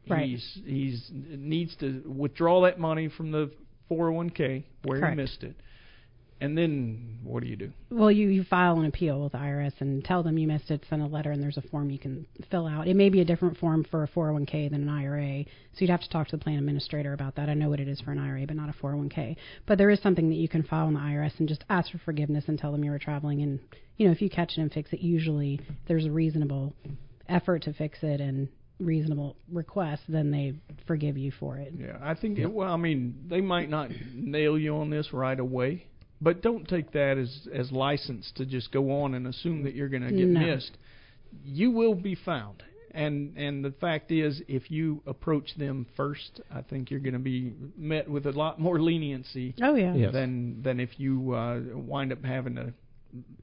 [0.08, 0.28] Right.
[0.28, 3.50] he's he's needs to withdraw that money from the
[3.90, 5.16] 401k where Correct.
[5.16, 5.56] he missed it
[6.40, 9.72] and then what do you do Well, you, you file an appeal with the IRS
[9.80, 12.26] and tell them you missed it, send a letter, and there's a form you can
[12.50, 12.88] fill out.
[12.88, 16.02] It may be a different form for a 401k than an IRA, so you'd have
[16.02, 17.48] to talk to the plan administrator about that.
[17.48, 19.36] I know what it is for an IRA, but not a 401k.
[19.66, 21.98] But there is something that you can file in the IRS and just ask for
[21.98, 23.40] forgiveness and tell them you were traveling.
[23.40, 23.58] And,
[23.96, 26.74] you know, if you catch it and fix it, usually there's a reasonable
[27.28, 30.54] effort to fix it and reasonable request, then they
[30.86, 31.72] forgive you for it.
[31.76, 32.38] Yeah, I think.
[32.48, 35.86] Well, I mean, they might not nail you on this right away,
[36.20, 39.88] but don't take that as as license to just go on and assume that you're
[39.88, 40.40] going to get No.
[40.40, 40.76] missed.
[41.44, 42.62] You will be found,
[42.92, 47.18] and and the fact is, if you approach them first, I think you're going to
[47.18, 49.54] be met with a lot more leniency.
[49.62, 49.94] Oh, yeah.
[49.94, 50.12] Yes.
[50.12, 52.72] Than than if you uh, wind up having to,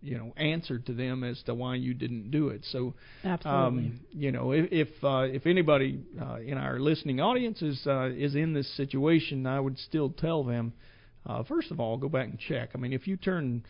[0.01, 2.65] you know, answer to them as to why you didn't do it.
[2.71, 3.61] So Absolutely.
[3.61, 8.09] um, you know, if if, uh, if anybody uh, in our listening audience is uh,
[8.09, 10.73] is in this situation, I would still tell them,
[11.25, 12.71] uh, first of all, go back and check.
[12.75, 13.63] I mean, if you turn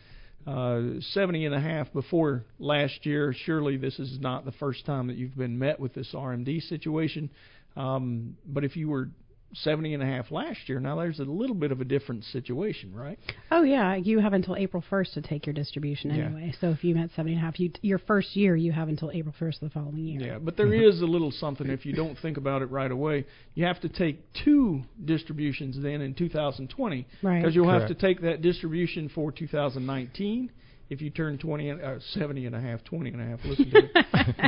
[0.46, 5.06] uh, 70 and a half before last year, surely this is not the first time
[5.06, 7.30] that you've been met with this RMD situation.
[7.76, 9.08] Um, but if you were
[9.54, 12.94] 70 and a half last year, now there's a little bit of a different situation,
[12.94, 13.18] right?
[13.50, 16.24] Oh yeah, you have until April 1st to take your distribution anyway.
[16.30, 16.36] Yeah.
[16.36, 16.54] anyway.
[16.60, 19.10] So if you met seventy and a half, you your first year you have until
[19.12, 20.20] April 1st of the following year.
[20.20, 23.26] Yeah, but there is a little something if you don't think about it right away.
[23.54, 27.40] You have to take two distributions then in 2020 Right.
[27.40, 30.50] because you'll have to take that distribution for 2019
[30.90, 33.82] if you turn 20 uh, 70 and a half, 20 and a half, listen to
[33.82, 33.88] me.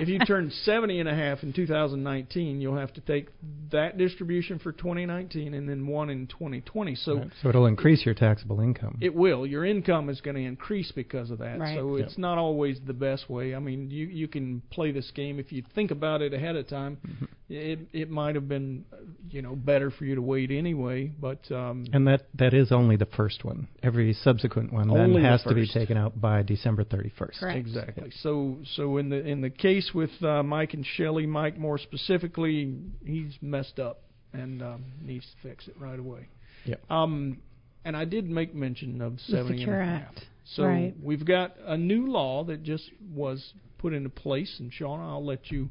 [0.02, 3.28] if you turn 70 and a half in 2019, you'll have to take
[3.72, 6.94] that distribution for 2019 and then one in 2020.
[6.96, 7.30] So Right.
[7.42, 8.98] so it'll increase your taxable income.
[9.00, 9.46] it will.
[9.46, 11.58] Your income is going to increase because of that.
[11.58, 11.76] Right.
[11.76, 12.06] So Yep.
[12.06, 13.54] it's not always the best way.
[13.54, 16.68] I mean, you you can play this game if you think about it ahead of
[16.68, 16.98] time.
[17.06, 17.24] Mm-hmm.
[17.48, 18.96] It it might have been, uh,
[19.30, 21.06] you know, better for you to wait anyway.
[21.06, 23.68] But um, and that that is only the first one.
[23.84, 27.38] Every subsequent one then Only the has to be taken out by December 31st.
[27.38, 27.56] Correct.
[27.56, 28.10] exactly.
[28.20, 32.74] So so in the in the case with uh, Mike and Shelley, Mike more specifically,
[33.04, 36.28] he's messed up and um, needs to fix it right away.
[36.64, 36.90] Yep.
[36.90, 37.38] Um,
[37.84, 40.02] and I did make mention of seventy and Secure a half.
[40.08, 40.24] Act.
[40.54, 40.94] So Right.
[41.00, 45.50] we've got a new law that just was put into place, and Sean, I'll let
[45.52, 45.70] you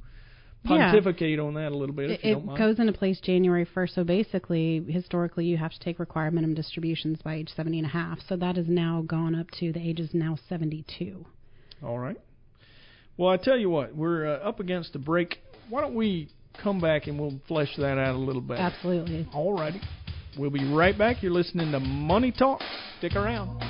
[0.65, 0.91] Yeah.
[0.91, 2.57] pontificate on that a little bit if It, you don't mind.
[2.57, 3.93] goes into place January 1st.
[3.95, 7.89] So basically, historically, you have to take required minimum distributions by age 70 and a
[7.89, 8.19] half.
[8.27, 11.25] So that has now gone up to the age is now 72.
[11.83, 12.17] All right.
[13.17, 15.39] Well, I tell you what, we're uh, up against a break.
[15.69, 16.29] Why don't we
[16.61, 18.59] come back and we'll flesh that out a little bit.
[18.59, 19.27] Absolutely.
[19.33, 19.81] All righty.
[20.37, 21.23] We'll be right back.
[21.23, 22.61] You're listening to Money Talk.
[22.99, 23.61] Stick around.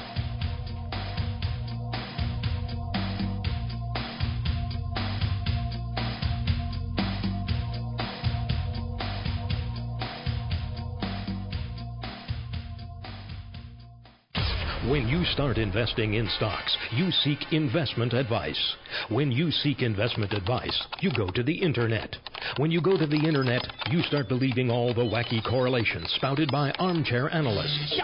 [15.26, 18.76] Start investing in stocks, you seek investment advice.
[19.10, 22.16] When you seek investment advice, you go to the internet.
[22.58, 26.72] When you go to the internet, you start believing all the wacky correlations spouted by
[26.80, 28.02] armchair analysts.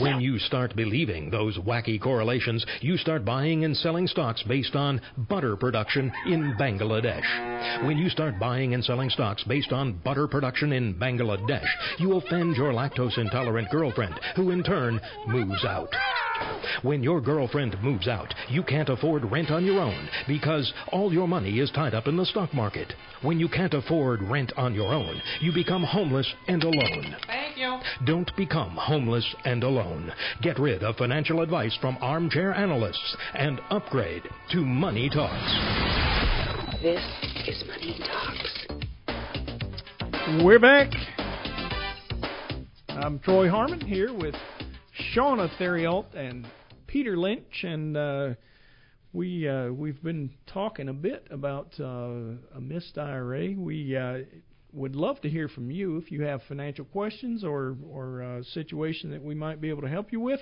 [0.00, 5.00] When you start believing those wacky correlations, you start buying and selling stocks based on
[5.28, 7.86] butter production in Bangladesh.
[7.86, 12.56] When you start buying and selling stocks based on butter production in Bangladesh, you offend
[12.56, 15.88] your lactose intolerant girlfriend, who in turn moves out.
[16.82, 21.26] When your girlfriend moves out, you can't afford rent on your own because all your
[21.26, 22.92] money is tied up in the stock market.
[23.22, 27.16] When you can't afford rent on your own, you become homeless and alone.
[27.26, 27.80] Thank you.
[28.04, 30.12] Don't become homeless and alone.
[30.42, 34.22] Get rid of financial advice from armchair analysts and upgrade
[34.52, 35.52] to Money Talks.
[36.80, 37.02] This
[37.48, 38.66] is Money Talks.
[40.44, 40.92] We're back.
[42.90, 44.34] I'm Troy Harmon here with
[44.98, 46.44] Shawna Theriault and
[46.88, 48.34] Peter Lynch, and uh,
[49.12, 51.84] we uh, we've been talking a bit about uh,
[52.56, 53.54] a missed IRA.
[53.56, 54.18] We uh,
[54.72, 59.10] would love to hear from you if you have financial questions or or a situation
[59.12, 60.40] that we might be able to help you with.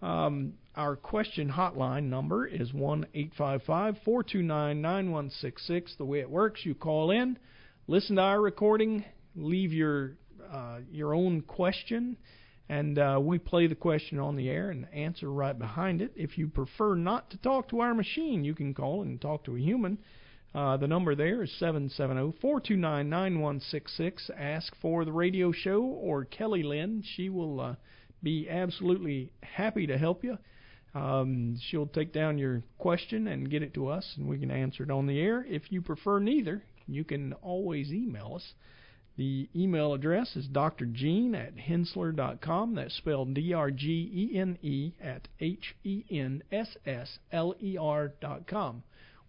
[0.00, 5.28] Um, our question hotline number is one eight five five four two nine nine one
[5.28, 5.94] six six.
[5.98, 7.38] The way it works, you call in,
[7.86, 9.04] listen to our recording,
[9.36, 10.12] leave your
[10.50, 12.16] uh, your own question,
[12.70, 16.12] and uh, we play the question on the air and answer right behind it.
[16.14, 19.56] If you prefer not to talk to our machine, you can call and talk to
[19.56, 19.98] a human.
[20.54, 24.30] Uh, the number there is 770-429-9166.
[24.38, 27.02] Ask for the radio show or Kelly Lynn.
[27.16, 27.74] She will uh,
[28.22, 30.38] be absolutely happy to help you.
[30.94, 34.84] Um, she'll take down your question and get it to us, and we can answer
[34.84, 35.44] it on the air.
[35.44, 38.54] If you prefer neither, you can always email us.
[39.16, 42.74] The email address is drgene at hensssler.com.
[42.74, 45.72] That's spelled D-R-G-E-N-E at H-E-N-S-S-L-E-R
[48.20, 48.82] dot com.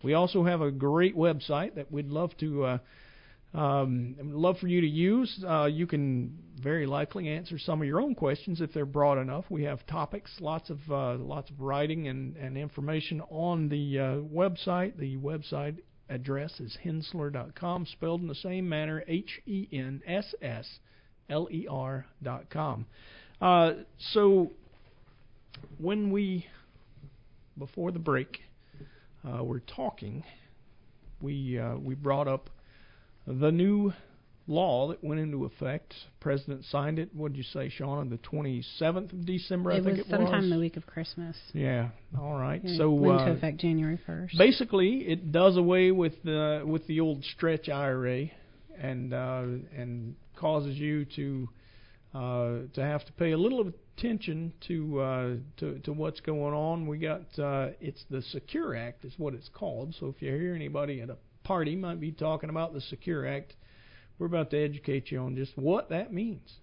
[0.04, 2.78] We also have a great website that we'd love to uh,
[3.54, 5.44] um, love for you to use.
[5.48, 9.46] Uh, you can very likely answer some of your own questions if they're broad enough.
[9.50, 14.04] We have topics, lots of uh, lots of writing and, and information on the uh,
[14.34, 14.98] website.
[14.98, 15.80] The website
[16.12, 22.46] address is hensssler.com, spelled in the same manner, H-E-N-S-S-L-E-R dot.
[23.42, 23.74] Uh,
[24.14, 24.52] so
[25.80, 26.46] when we
[27.58, 28.42] before the break
[29.28, 30.24] uh, were talking,
[31.22, 32.52] we uh, we brought up
[33.26, 33.92] the new
[34.52, 35.96] law that went into effect.
[36.20, 37.10] President signed it.
[37.14, 37.98] What did you say, Sean?
[37.98, 40.20] On the 27th of December, it I think was it was.
[40.20, 41.36] sometime the week of Christmas.
[41.54, 41.90] Yeah.
[42.20, 42.62] All right.
[42.64, 44.38] Yeah, so went uh, into effect January 1st.
[44.38, 48.28] basically, it does away with the with the old stretch IRA,
[48.80, 49.44] and uh,
[49.76, 51.50] and causes you to
[52.14, 56.88] uh, to have to pay a little attention to uh, to to what's going on.
[56.88, 59.96] We got uh, it's the Secure Act is what it's called.
[60.00, 63.56] So if you hear anybody at a party might be talking about the Secure Act,
[64.22, 66.58] we're about to educate you on just what that means.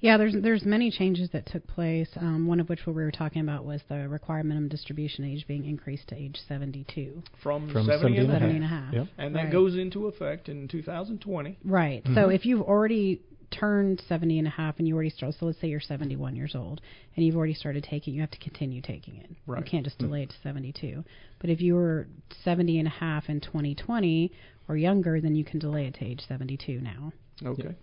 [0.00, 2.08] Yeah, there's there's many changes that took place.
[2.16, 5.46] Um, one of which what we were talking about was the required minimum distribution age
[5.46, 7.22] being increased to age 72.
[7.42, 8.54] From, From 70 and a 70 half.
[8.56, 8.94] and a half.
[8.94, 9.06] Yep.
[9.18, 9.52] And that Right.
[9.52, 11.58] goes into effect in 2020.
[11.64, 12.02] Right.
[12.06, 12.34] So Mhm.
[12.34, 13.20] if you've already
[13.58, 16.54] turned 70 and a half and you already started, so let's say you're 71 years
[16.54, 16.80] old
[17.16, 19.30] and you've already started taking, you have to continue taking it.
[19.46, 19.64] Right.
[19.64, 21.04] You can't just delay it to 72.
[21.40, 22.06] But if you were
[22.44, 24.32] 70 and a half in 2020
[24.68, 27.12] or younger, then you can delay it to age 72 now.
[27.44, 27.74] Okay.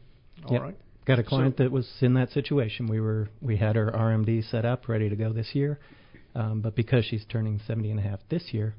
[0.46, 0.62] All Yep.
[0.62, 0.76] right.
[1.06, 2.88] Got a client So- that was in that situation.
[2.88, 5.80] We were we had her RMD set up, ready to go this year,
[6.36, 8.76] um, but because she's turning 70 and a half this year,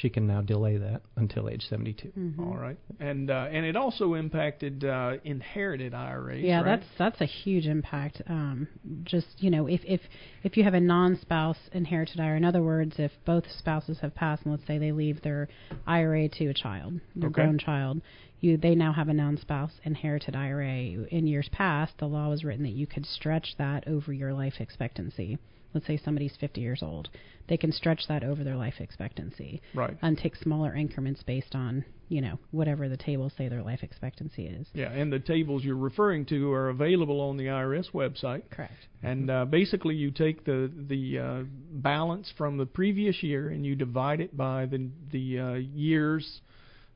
[0.00, 2.12] she can now delay that until age 72.
[2.16, 2.42] Mm-hmm.
[2.42, 6.40] All right, and uh, and it also impacted uh, inherited IRAs.
[6.42, 6.64] Yeah, right?
[6.64, 8.22] that's that's a huge impact.
[8.28, 8.68] Um,
[9.02, 10.00] just you know, if if
[10.44, 14.42] if you have a non-spouse inherited IRA, in other words, if both spouses have passed,
[14.44, 15.48] and let's say they leave their
[15.86, 17.42] IRA to a child, their Okay.
[17.42, 18.00] grown child,
[18.40, 21.06] you they now have a non-spouse inherited IRA.
[21.10, 24.54] In years past, the law was written that you could stretch that over your life
[24.60, 25.38] expectancy.
[25.74, 27.08] Let's say somebody's 50 years old,
[27.48, 29.96] they can stretch that over their life expectancy right.
[30.02, 34.46] and take smaller increments based on you know whatever the tables say their life expectancy
[34.46, 34.66] is.
[34.72, 38.48] Yeah, and the tables you're referring to are available on the IRS website.
[38.50, 38.72] Correct.
[39.02, 43.74] And uh, basically, you take the the uh, balance from the previous year and you
[43.74, 46.40] divide it by the the uh, years,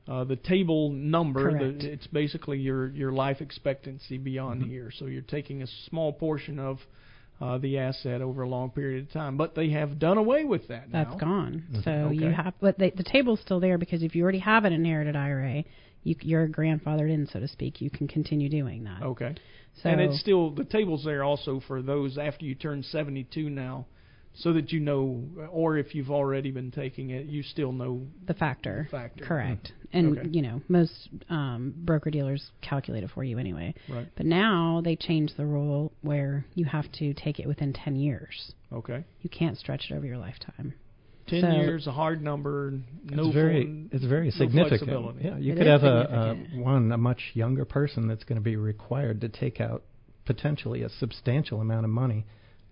[0.07, 1.51] uh, the table number.
[1.51, 4.67] The, it's basically your your life expectancy beyond Mhm.
[4.67, 4.91] here.
[4.91, 6.79] So you're taking a small portion of
[7.41, 9.37] uh, the asset over a long period of time.
[9.37, 11.03] But they have done away with that now.
[11.03, 11.63] That's gone.
[11.71, 11.83] Mhm.
[11.83, 14.73] So you have, but the, the table's still there because if you already have an
[14.73, 15.63] inherited IRA,
[16.03, 17.81] you, you're grandfathered in, so to speak.
[17.81, 19.01] You can continue doing that.
[19.01, 19.35] Okay.
[19.81, 23.87] So and it's still the table's there also for those after you turn 72 now,
[24.35, 28.33] so that you know, or if you've already been taking it, you still know the
[28.33, 28.87] factor.
[28.89, 29.25] the factor.
[29.25, 29.71] Correct.
[29.91, 30.29] And Okay.
[30.31, 33.75] you know, most um, broker dealers calculate it for you anyway.
[33.87, 34.07] Right.
[34.15, 38.53] But now they changed the rule where you have to take it within 10 years.
[38.71, 39.03] Okay.
[39.21, 40.73] You can't stretch it over your lifetime.
[41.27, 42.73] Ten So- years, a hard number.
[43.05, 44.67] No it's very full- it's very no significant.
[44.69, 45.23] flexibility.
[45.25, 48.43] Yeah, you It could have a, a one a much younger person that's going to
[48.43, 49.83] be required to take out
[50.25, 52.25] potentially a substantial amount of money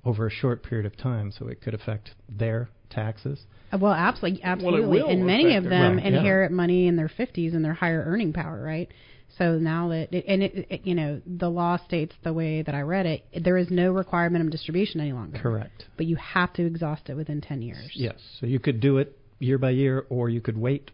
[0.06, 3.46] over a short period of time, so it could affect their taxes.
[3.72, 4.88] Uh, Well, absolutely, absolutely.
[5.02, 6.18] will and many of them Right, yeah.
[6.20, 8.90] inherit money in their 50s and their higher earning power, right?
[9.38, 12.76] So now that it, and it, it, you know, the law states the way that
[12.76, 15.38] I read it, there is no requirement minimum distribution any longer.
[15.40, 15.86] Correct.
[15.96, 17.90] But you have to exhaust it within 10 years.
[17.94, 18.16] Yes.
[18.42, 20.92] So you could do it year by year, or you could wait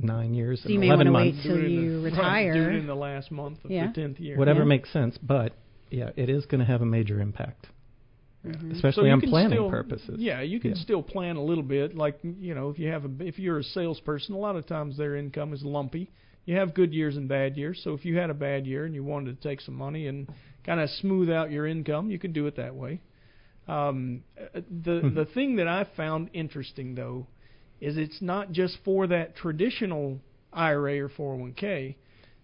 [0.00, 1.46] nine years So you and may eleven wanna wait months.
[1.46, 2.52] till Do it in you the, retire.
[2.52, 3.86] Right, do it in the last month of Yeah.
[3.88, 4.36] the tenth year.
[4.36, 4.66] Whatever Yeah.
[4.66, 5.52] makes sense, but
[5.90, 7.68] yeah, it is going to have a major impact,
[8.46, 8.70] Mhm.
[8.72, 10.20] Especially you on planning still- purposes.
[10.20, 10.76] Yeah, you can Yeah.
[10.76, 11.94] still plan a little bit.
[11.96, 14.96] Like you know, if you have a if you're a salesperson, a lot of times
[14.96, 16.10] their income is lumpy.
[16.46, 17.80] You have good years and bad years.
[17.82, 20.28] So if you had a bad year and you wanted to take some money and
[20.64, 23.00] kind of smooth out your income, you could do it that way.
[23.66, 24.22] Um,
[24.54, 25.14] uh, the Mhm.
[25.14, 27.26] the thing that I found interesting though
[27.80, 30.20] is it's not just for that traditional
[30.52, 31.96] IRA or 401k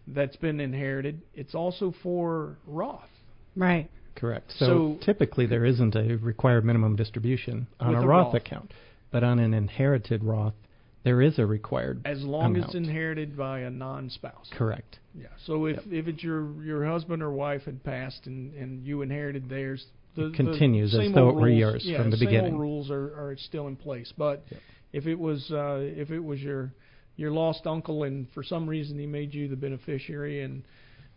[0.09, 1.23] that's been inherited.
[1.35, 3.09] It's also for Roth.
[3.57, 3.89] Right.
[4.17, 4.53] Correct.
[4.59, 8.35] So, So- typically there isn't a required minimum distribution on a a Roth, Roth.
[8.35, 8.73] account,
[9.11, 10.55] but on an inherited Roth,
[11.03, 12.65] there is a required As long as amount.
[12.65, 14.49] it's inherited by a non-spouse.
[14.53, 14.99] Correct.
[15.15, 15.27] Yeah.
[15.45, 19.49] So if if it's your your husband or wife had passed and and you inherited
[19.49, 22.53] theirs, the, It continues the as though it were yours yeah, from the same beginning.
[22.55, 24.13] Old rules are are still in place.
[24.17, 24.45] But
[24.93, 26.73] if it was uh, if it was your
[27.17, 30.63] your lost uncle and for some reason he made you the beneficiary and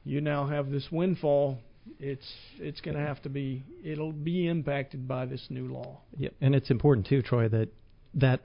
[0.03, 1.59] you now have this windfall,
[1.99, 6.01] it's it's going to have to be it'll be impacted by this new law.
[6.17, 6.33] Yep.
[6.41, 7.69] And it's important too, Troy, that
[8.15, 8.41] that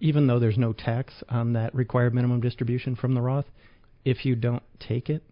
[0.00, 3.46] even though there's no tax on that required minimum distribution from the Roth,
[4.04, 5.22] if you don't take it,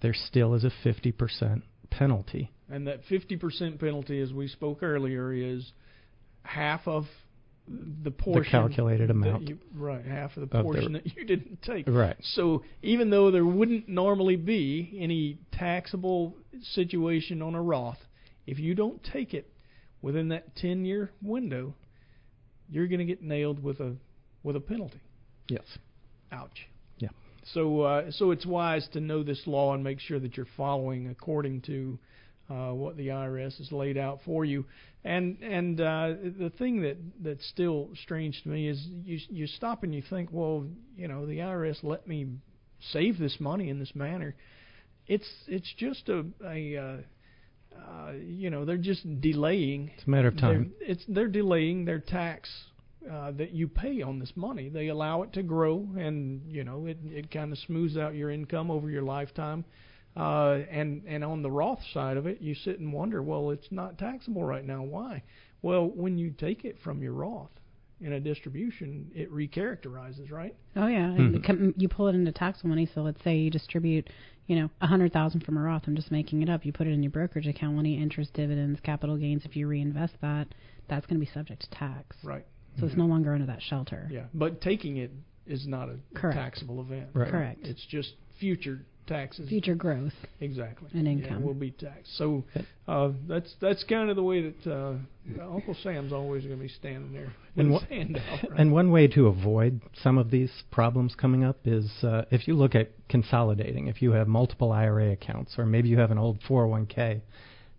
[0.00, 2.50] there still is a 50% penalty.
[2.70, 5.72] And that 50% penalty, as we spoke earlier, is
[6.42, 7.04] half of
[8.02, 8.42] the portion.
[8.42, 11.86] the calculated amount you- right, half of the of the- portion that you didn't take.
[11.88, 12.16] Right.
[12.20, 17.98] So even though there wouldn't normally be any taxable situation on a Roth,
[18.46, 19.50] if you don't take it
[20.02, 21.74] within that 10 year window,
[22.70, 23.96] you're going to get nailed with a
[24.42, 25.00] with a penalty.
[25.48, 25.64] Yes.
[26.32, 26.68] Ouch.
[26.98, 27.08] Yeah.
[27.52, 31.08] So uh, so it's wise to know this law and make sure that you're following
[31.08, 31.98] according to
[32.50, 34.64] uh, what the IRS has laid out for you.
[35.04, 39.82] And and uh, the thing that that's still strange to me is you you stop
[39.82, 42.26] and you think, well, you know, the IRS let me
[42.92, 44.34] save this money in this manner.
[45.06, 46.96] It's it's just a a uh,
[47.78, 49.92] uh, you know they're just delaying.
[49.96, 50.72] It's a matter of time.
[50.80, 52.50] They're, it's they're delaying their tax
[53.10, 54.68] uh, that you pay on this money.
[54.68, 58.30] They allow it to grow, and you know it it kind of smooths out your
[58.30, 59.64] income over your lifetime.
[59.64, 63.70] Uh, and and on the Roth side of it, you sit and wonder, well, it's
[63.70, 64.82] not taxable right now.
[64.82, 65.22] Why?
[65.62, 67.50] Well, when you take it from your Roth
[68.00, 70.54] in a distribution, it recharacterizes, right?
[70.76, 71.74] Oh yeah, Mhm.
[71.76, 72.86] you pull it into taxable money.
[72.86, 74.08] So let's say you distribute,
[74.46, 75.86] you know, a hundred thousand from a Roth.
[75.86, 76.64] I'm just making it up.
[76.64, 77.78] You put it in your brokerage account.
[77.78, 80.48] Any interest, dividends, capital gains, if you reinvest that,
[80.88, 82.16] that's going to be subject to tax.
[82.24, 82.46] Right.
[82.78, 84.06] So it's no longer under that shelter.
[84.10, 85.10] Yeah, but taking it
[85.46, 86.36] is not a Correct.
[86.36, 87.08] taxable event.
[87.12, 87.28] Right.
[87.28, 87.66] Correct.
[87.66, 89.48] It's just future taxes.
[89.48, 90.12] Future growth.
[90.40, 90.88] Exactly.
[90.92, 91.42] And Yeah, income.
[91.42, 92.16] will be taxed.
[92.16, 92.44] So
[92.86, 96.68] uh, that's that's kind of the way that uh, Uncle Sam's always going to be
[96.68, 98.50] standing there And, his wha- out.
[98.50, 98.60] Right?
[98.60, 102.54] and one way to avoid some of these problems coming up is uh, if you
[102.54, 103.88] look at consolidating.
[103.88, 107.20] If you have multiple IRA accounts, or maybe you have an old 401k,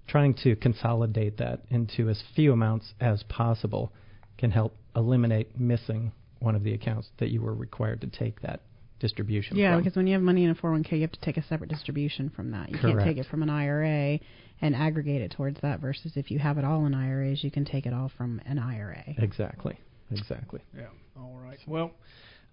[0.08, 3.94] trying to consolidate that into as few amounts as possible
[4.38, 8.62] can help eliminate missing one of the accounts that you were required to take that
[9.00, 9.84] distribution Yeah, from.
[9.84, 12.30] because when you have money in a 401k, you have to take a separate distribution
[12.30, 12.70] from that.
[12.70, 14.20] You can't take it from an IRA
[14.62, 15.80] and aggregate it towards that.
[15.80, 18.60] Versus if you have it all in IRAs, you can take it all from an
[18.60, 19.04] IRA.
[19.18, 19.80] Exactly.
[20.12, 20.62] Exactly.
[20.76, 20.88] Yeah.
[21.18, 21.60] All right.
[21.68, 21.92] Well,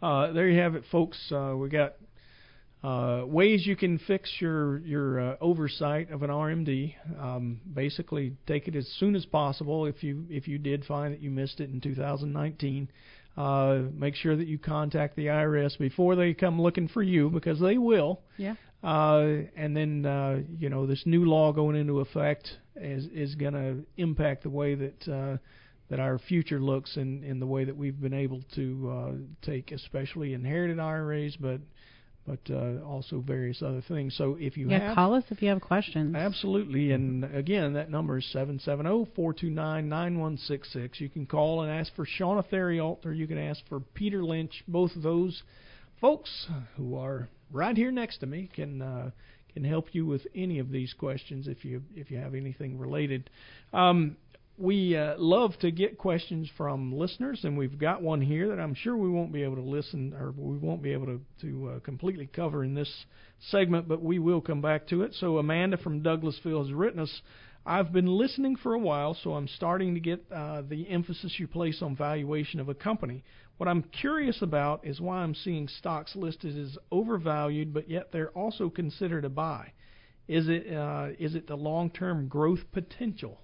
[0.02, 1.18] uh, there you have it, folks.
[1.32, 1.94] Uh, we got
[2.84, 6.94] uh, ways you can fix your your uh, oversight of an RMD.
[7.18, 9.86] Um, basically, take it as soon as possible.
[9.86, 12.88] If you if you did find that you missed it in 2019,
[13.36, 17.60] uh, make sure that you contact the IRS before they come looking for you because
[17.60, 18.20] they will.
[18.36, 18.54] Yeah.
[18.82, 23.54] Uh, and then uh, you know this new law going into effect is is going
[23.54, 25.36] to impact the way that uh,
[25.88, 29.72] that our future looks and in the way that we've been able to uh, take,
[29.72, 31.60] especially inherited IRAs, but
[32.26, 34.16] but uh, also various other things.
[34.16, 36.16] So if you yeah, have call us if you have questions.
[36.16, 36.92] Absolutely.
[36.92, 41.00] And again, that number is 770-429-9166.
[41.00, 44.64] You can call and ask for Shawna Theriault or you can ask for Peter Lynch.
[44.66, 45.42] Both of those
[46.00, 49.10] folks who are right here next to me can uh,
[49.54, 53.30] can help you with any of these questions if you if you have anything related.
[53.72, 54.18] Um,
[54.58, 58.74] we uh, love to get questions from listeners, and we've got one here that I'm
[58.74, 61.80] sure we won't be able to listen or we won't be able to to uh,
[61.80, 63.06] completely cover in this
[63.50, 65.14] segment, but we will come back to it.
[65.14, 67.22] So Amanda from Douglasville has written us.
[67.66, 71.48] I've been listening for a while, so I'm starting to get uh, the emphasis you
[71.48, 73.24] place on valuation of a company.
[73.58, 78.30] What I'm curious about is why I'm seeing stocks listed as overvalued, but yet they're
[78.30, 79.72] also considered a buy.
[80.28, 83.40] Is it uh, is it the long-term growth potential?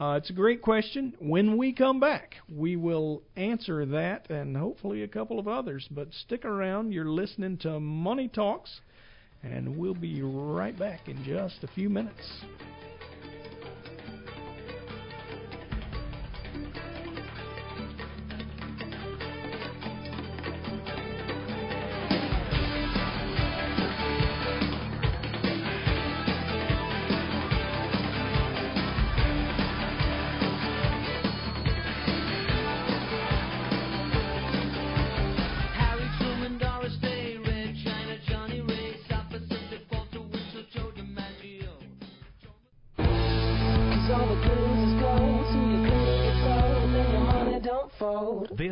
[0.00, 1.12] Uh, it's a great question.
[1.18, 5.88] When we come back, we will answer that and hopefully a couple of others.
[5.90, 6.92] But stick around.
[6.92, 8.80] You're listening to Money Talks,
[9.42, 12.44] and we'll be right back in just a few minutes.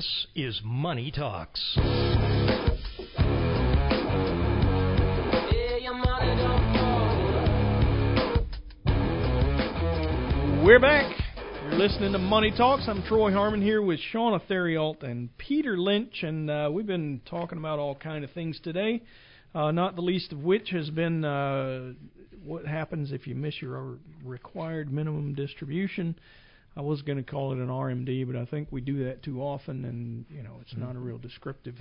[0.07, 1.77] This is Money Talks.
[1.77, 1.83] Yeah,
[5.81, 6.73] your money don't
[8.85, 10.65] fold.
[10.65, 11.13] We're back.
[11.65, 12.85] You're listening to Money Talks.
[12.87, 17.59] I'm Troy Harmon here with Shawna Theriault and Peter Lynch, and uh, we've been talking
[17.59, 19.03] about all kind of things today.
[19.57, 21.95] Uh, not the least of which has been uh,
[22.45, 26.15] what happens if you miss your required minimum distribution.
[26.77, 29.41] I was going to call it an RMD, but I think we do that too
[29.41, 31.77] often, and you know it's not a real descriptive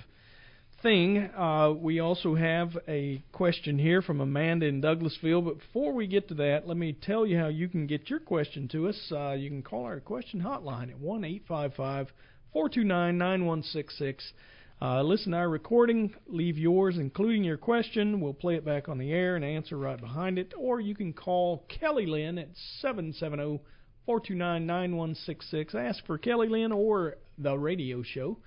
[0.82, 1.18] thing.
[1.36, 6.28] Uh, we also have a question here from Amanda in Douglasville, but before we get
[6.28, 9.12] to that, let me tell you how you can get your question to us.
[9.12, 12.08] Uh, you can call our question hotline at one eight five five
[12.54, 14.32] four two nine nine one six six.
[14.80, 18.20] Uh, listen to our recording, leave yours, including your question.
[18.20, 20.52] We'll play it back on the air and answer right behind it.
[20.56, 23.60] Or you can call Kelly Lynn at 770
[24.06, 25.74] 429 9166.
[25.74, 28.38] Ask for Kelly Lynn or the radio show.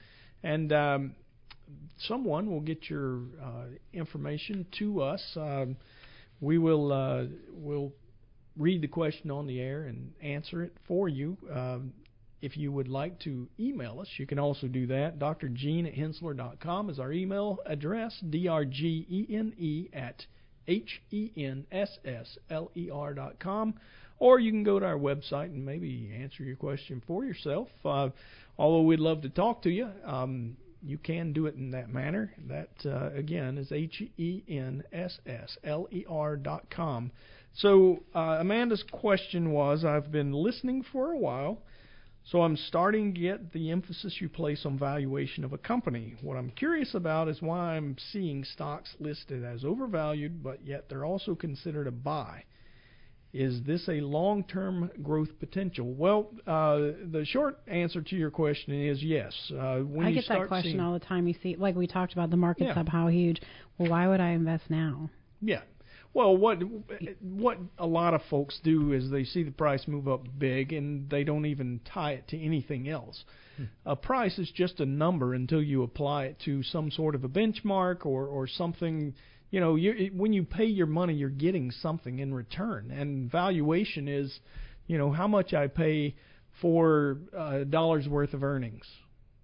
[0.42, 1.16] And um,
[1.98, 5.22] someone will get your uh, information to us.
[5.36, 5.76] Um,
[6.42, 7.94] we will uh, will
[8.58, 11.38] read the question on the air and answer it for you.
[11.54, 11.94] Um,
[12.42, 15.20] if you would like to email us, you can also do that.
[15.20, 15.50] Dr.
[15.50, 18.18] Gene at Henssler.com is our email address.
[18.30, 20.26] D-R-G-E-N-E at
[20.68, 21.14] H-E-N-S-S-L-E-R
[23.14, 23.74] dot com.
[24.20, 27.70] Or you can go to our website and maybe answer your question for yourself.
[27.84, 28.10] Uh,
[28.58, 32.34] although we'd love to talk to you, um, you can do it in that manner.
[32.48, 34.36] That, uh, again, is H-E-N-S-S-L-E-R
[36.38, 37.12] dot com.
[37.56, 41.62] So uh, Amanda's question was, I've been listening for a while
[42.26, 46.16] so I'm starting to get the emphasis you place on valuation of a company.
[46.22, 51.06] What I'm curious about is why I'm seeing stocks listed as overvalued, but yet they're
[51.06, 52.44] also considered a buy.
[53.32, 55.94] Is this a long-term growth potential?
[55.94, 56.78] Well, uh,
[57.12, 59.34] the short answer to your question is yes.
[59.52, 61.28] Uh, when I you get that question seeing, all the time.
[61.28, 62.82] You see, like we talked about, the market's Yeah.
[62.82, 63.40] up how huge.
[63.78, 65.12] Well, why would I invest now?
[65.42, 65.62] Yeah.
[66.12, 66.58] Well, what
[67.22, 71.08] what a lot of folks do is they see the price move up big and
[71.08, 73.24] they don't even tie it to anything else.
[73.86, 77.30] A price is just a number until you apply it to some sort of a
[77.30, 79.14] benchmark or or something.
[79.52, 82.92] You know, you when you pay your money, you're getting something in return.
[82.92, 84.40] And valuation is,
[84.88, 86.16] you know, how much I pay
[86.62, 88.86] for a dollar's worth of earnings,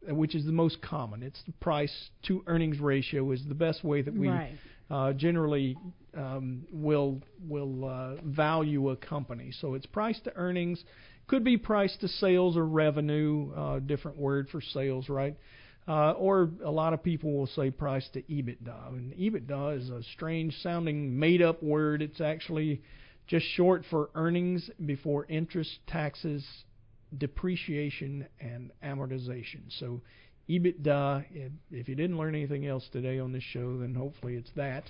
[0.10, 1.24] uh, which is the most common.
[1.24, 4.58] It's the price to earnings ratio is the best way that we Right.
[4.89, 5.78] uh, generally
[6.16, 9.51] um, will will uh, value a company.
[9.60, 10.84] So it's price to earnings,
[11.28, 15.36] could be price to sales or revenue, uh, different word for sales, right?
[15.88, 18.88] Uh, or a lot of people will say price to EBITDA.
[18.89, 22.01] And EBITDA is a strange sounding made up word.
[22.01, 22.81] It's actually
[23.27, 26.43] just short for earnings before interest, taxes,
[27.15, 29.61] depreciation, and amortization.
[29.79, 30.01] So
[30.49, 31.25] EBITDA,
[31.71, 34.83] if, you didn't learn anything else today on this show, then hopefully it's that.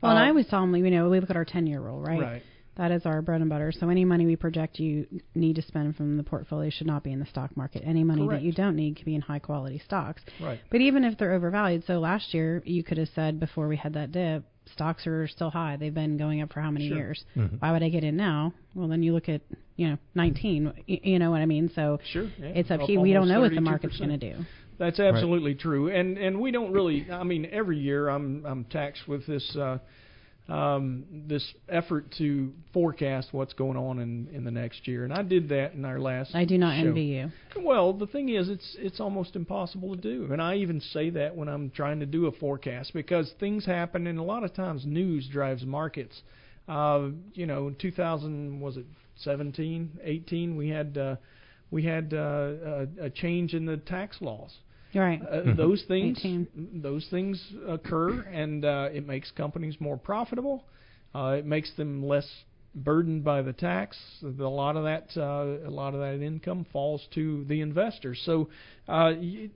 [0.00, 1.80] Well, and Uh, I always tell them, you know, we look at our 10 year
[1.80, 2.20] rule, right?
[2.20, 2.42] Right.
[2.76, 3.72] That is our bread and butter.
[3.72, 7.12] So any money we project you need to spend from the portfolio should not be
[7.12, 7.82] in the stock market.
[7.84, 8.40] Any money Correct.
[8.42, 10.22] that you don't need can be in high quality stocks.
[10.40, 10.60] Right.
[10.70, 13.92] But even if they're overvalued, so last year you could have said before we had
[13.94, 15.76] that dip, stocks are still high.
[15.76, 16.96] They've been going up for how many Sure.
[16.96, 17.24] years?
[17.36, 17.60] Mhm.
[17.60, 18.54] Why would I get in now?
[18.74, 19.40] Well, then you look at
[19.76, 20.72] you know 19.
[20.88, 21.68] y- You know what I mean?
[21.74, 22.28] So Sure.
[22.40, 22.46] Yeah.
[22.54, 23.00] it's up Up to you.
[23.00, 24.44] We don't know what the market's going to do.
[24.78, 27.06] That's absolutely true, and and we don't really.
[27.10, 29.78] I mean, every year I'm I'm taxed with this uh,
[30.48, 35.22] um, this effort to forecast what's going on in in the next year, and I
[35.22, 36.34] did that in our last.
[36.34, 36.88] I do not show.
[36.88, 37.30] envy you.
[37.56, 41.36] Well, the thing is, it's it's almost impossible to do, and I even say that
[41.36, 44.84] when I'm trying to do a forecast because things happen, and a lot of times
[44.84, 46.22] news drives markets.
[46.68, 48.86] Uh, you know, in 2000 was it
[49.16, 50.56] 17, 18?
[50.56, 51.16] We had uh,
[51.70, 54.56] we had uh, a, a change in the tax laws.
[54.94, 55.20] Right.
[55.22, 56.80] Uh, those things 18.
[56.82, 60.64] those things occur, and uh, it makes companies more profitable.
[61.14, 62.26] Uh, it makes them less
[62.74, 63.96] burdened by the tax.
[64.22, 68.14] A lot of that uh, a lot of that income falls to the investor.
[68.14, 68.48] So
[68.88, 69.50] uh, y-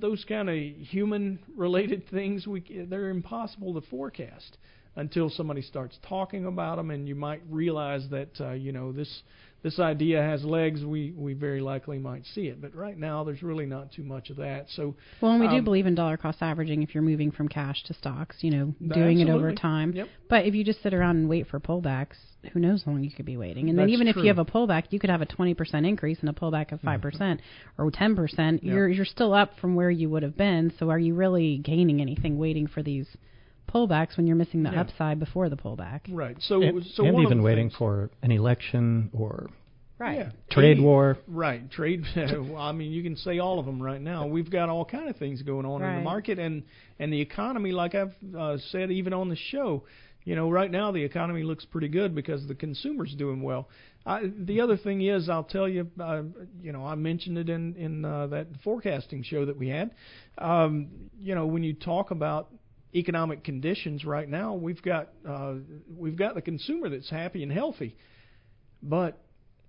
[0.00, 4.56] those kind of human related things we they're impossible to forecast
[4.96, 9.22] until somebody starts talking about them, and you might realize that uh, you know this
[9.62, 10.84] this idea has legs.
[10.84, 14.30] We we very likely might see it, but right now there's really not too much
[14.30, 14.66] of that.
[14.70, 17.48] So Well, and we do um, believe in dollar cost averaging if you're moving from
[17.48, 19.92] cash to stocks, you know, doing it over time.
[19.92, 20.08] Yep.
[20.28, 22.16] But if you just sit around and wait for pullbacks,
[22.52, 23.68] who knows how long you could be waiting.
[23.68, 26.18] And then That's even if you have a pullback, you could have a 20% increase
[26.20, 27.38] and a pullback of 5%
[27.78, 28.62] or 10%.
[28.62, 30.72] You're you're still up from where you would have been.
[30.78, 33.06] So are you really gaining anything waiting for these
[33.70, 34.80] pullbacks when you're missing the Yeah.
[34.82, 36.00] upside before the pullback?
[36.08, 36.36] Right.
[36.40, 39.50] So and, so and one even of waiting things- for an election or
[39.98, 40.16] Right.
[40.18, 40.30] Yeah.
[40.50, 41.18] Trade Any- war.
[41.28, 41.70] Right.
[41.70, 42.04] Trade.
[42.16, 44.26] I mean, you can say all of them right now.
[44.26, 46.62] We've got all kind of things going on in the market and
[46.98, 47.70] and the economy.
[47.72, 49.82] Like I've uh, said, even on the show,
[50.24, 53.68] you know, right now the economy looks pretty good because the consumer's doing well.
[54.06, 56.22] I, the other thing is, I'll tell you, uh,
[56.62, 59.90] you know, I mentioned it in in uh, that forecasting show that we had.
[60.38, 60.88] Um,
[61.20, 62.48] you know, when you talk about
[62.94, 65.54] economic conditions right now, we've got uh,
[65.96, 67.96] we've got the consumer that's happy and healthy,
[68.82, 69.18] but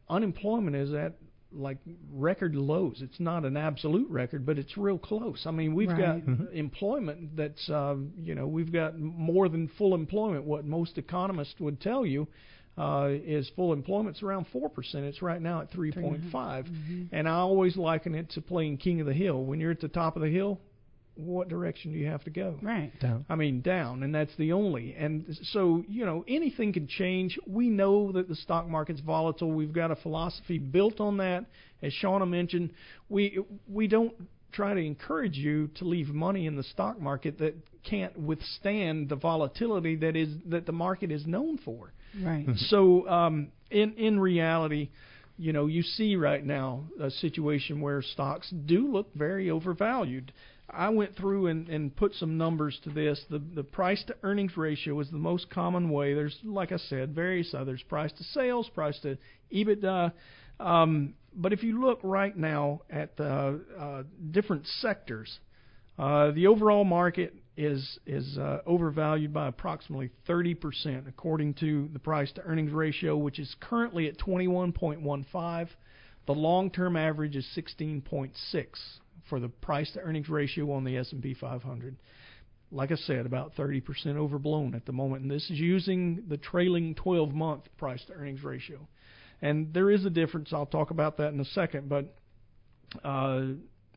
[0.09, 1.13] unemployment is at
[1.53, 1.77] like
[2.13, 3.01] record lows.
[3.01, 5.43] It's not an absolute record, but it's real close.
[5.45, 6.25] I mean, we've Right.
[6.25, 10.45] got employment that's um, you know we've got more than full employment.
[10.45, 12.27] What most economists would tell you
[12.77, 15.03] uh, is full employment's around four percent.
[15.05, 16.67] It's right now at three point five,
[17.11, 19.43] and I always liken it to playing king of the hill.
[19.43, 20.59] When you're at the top of the hill,
[21.15, 22.57] what direction do you have to go?
[22.61, 22.91] Right.
[22.99, 23.25] Down.
[23.29, 24.95] I mean, down, and that's the only.
[24.97, 27.37] And so, you know, anything can change.
[27.45, 29.51] We know that the stock market's volatile.
[29.51, 31.45] We've got a philosophy built on that.
[31.81, 32.71] As Shawna mentioned,
[33.09, 34.13] we we don't
[34.51, 39.15] try to encourage you to leave money in the stock market that can't withstand the
[39.15, 41.93] volatility that is that the market is known for.
[42.21, 42.45] Right.
[42.67, 44.89] So, um, in in reality,
[45.37, 50.31] you know, you see right now a situation where stocks do look very overvalued.
[50.73, 53.23] I went through and, and put some numbers to this.
[53.29, 56.13] The the price to earnings ratio is the most common way.
[56.13, 59.17] There's, like I said, various others: price to sales, price to
[59.53, 60.13] EBITDA.
[60.59, 65.39] Um, but if you look right now at the uh, different sectors,
[65.97, 72.31] uh, the overall market is is uh, overvalued by approximately 30%, according to the price
[72.33, 75.69] to earnings ratio, which is currently at 21.15.
[76.27, 78.31] The long-term average is 16.6
[79.31, 81.95] for the price to earnings ratio on the S&P 500.
[82.69, 86.95] Like I said, about 30% overblown at the moment, and this is using the trailing
[86.95, 88.85] 12-month price to earnings ratio.
[89.41, 90.51] And there is a difference.
[90.51, 92.13] I'll talk about that in a second, but
[93.05, 93.43] uh,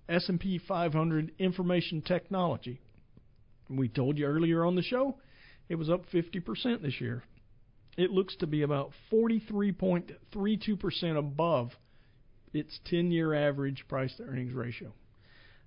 [0.08, 2.80] S&P 500 information technology.
[3.68, 5.16] We told you earlier on the show
[5.68, 7.24] it was up 50% this year.
[7.96, 11.72] It looks to be about 43.32% above
[12.52, 14.92] its 10-year average price to earnings ratio.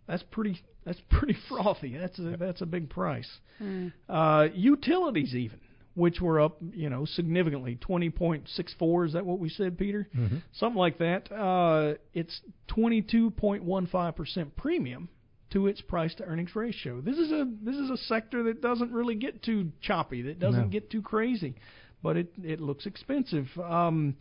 [0.07, 1.97] That's pretty that's pretty frothy.
[1.97, 3.29] That's a that's a big price.
[3.61, 3.91] Mm.
[4.07, 5.59] Uh, utilities even,
[5.95, 9.05] which were up, you know, significantly, 20.64.
[9.07, 10.07] Is that what we said, Peter?
[10.15, 10.41] Mhm.
[10.53, 11.31] Something like that.
[11.31, 12.39] Uh, it's
[12.69, 15.09] 22.15% premium
[15.49, 16.99] to its price to earnings ratio.
[17.01, 20.63] This is a this is a sector that doesn't really get too choppy, that doesn't
[20.63, 20.67] No.
[20.67, 21.55] get too crazy,
[22.03, 23.47] but it it looks expensive.
[23.59, 24.15] Um,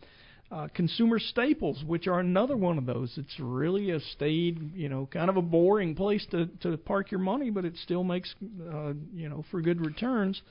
[0.51, 3.13] uh, consumer staples, which are another one of those.
[3.17, 7.19] It's really a stayed, you know, kind of a boring place to to park your
[7.19, 8.33] money, but it still makes,
[8.71, 10.41] uh, you know, for good returns.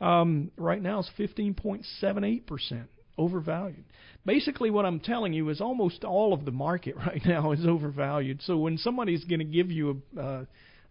[0.00, 3.84] Um, right now it's 15.78 percent overvalued.
[4.24, 8.42] Basically, what I'm telling you is almost all of the market right now is overvalued.
[8.42, 10.44] So when somebody's going to give you a uh,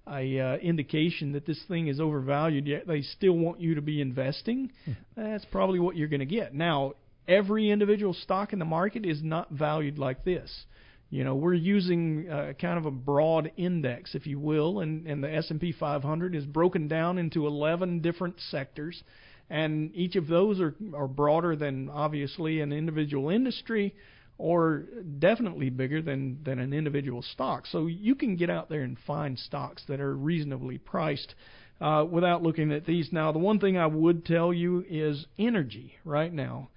[0.09, 4.01] a uh, indication that this thing is overvalued, yet they still want you to be
[4.01, 4.71] investing,
[5.15, 6.53] that's probably what you're going to get.
[6.53, 6.93] Now,
[7.27, 10.65] every individual stock in the market is not valued like this.
[11.09, 15.23] You know, we're using uh, kind of a broad index, if you will, and, and
[15.23, 19.01] the S&P 500 is broken down into 11 different sectors,
[19.49, 23.95] and each of those are, are broader than obviously an individual industry,
[24.37, 24.83] or
[25.17, 27.65] definitely bigger than than an individual stock.
[27.65, 31.33] So you can get out there and find stocks that are reasonably priced
[31.79, 33.09] uh, without looking at these.
[33.13, 36.69] Now, the one thing I would tell you is energy right now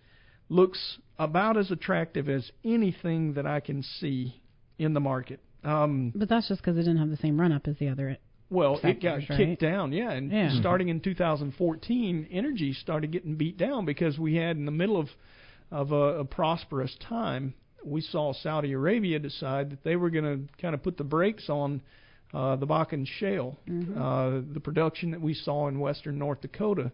[0.50, 4.42] looks about as attractive as anything that I can see
[4.78, 5.40] in the market.
[5.64, 8.18] Um, But that's just because it didn't have the same run up as the other.
[8.50, 9.28] well, it got right?
[9.28, 10.58] kicked down, yeah, and Yeah.
[10.60, 15.08] starting in 2014, energy started getting beat down because we had in the middle of
[15.72, 20.52] of a, a prosperous time, we saw Saudi Arabia decide that they were going to
[20.60, 21.80] kind of put the brakes on
[22.34, 23.96] uh, the Bakken Shale, Mhm.
[23.96, 26.90] uh, the production that we saw in western North Dakota.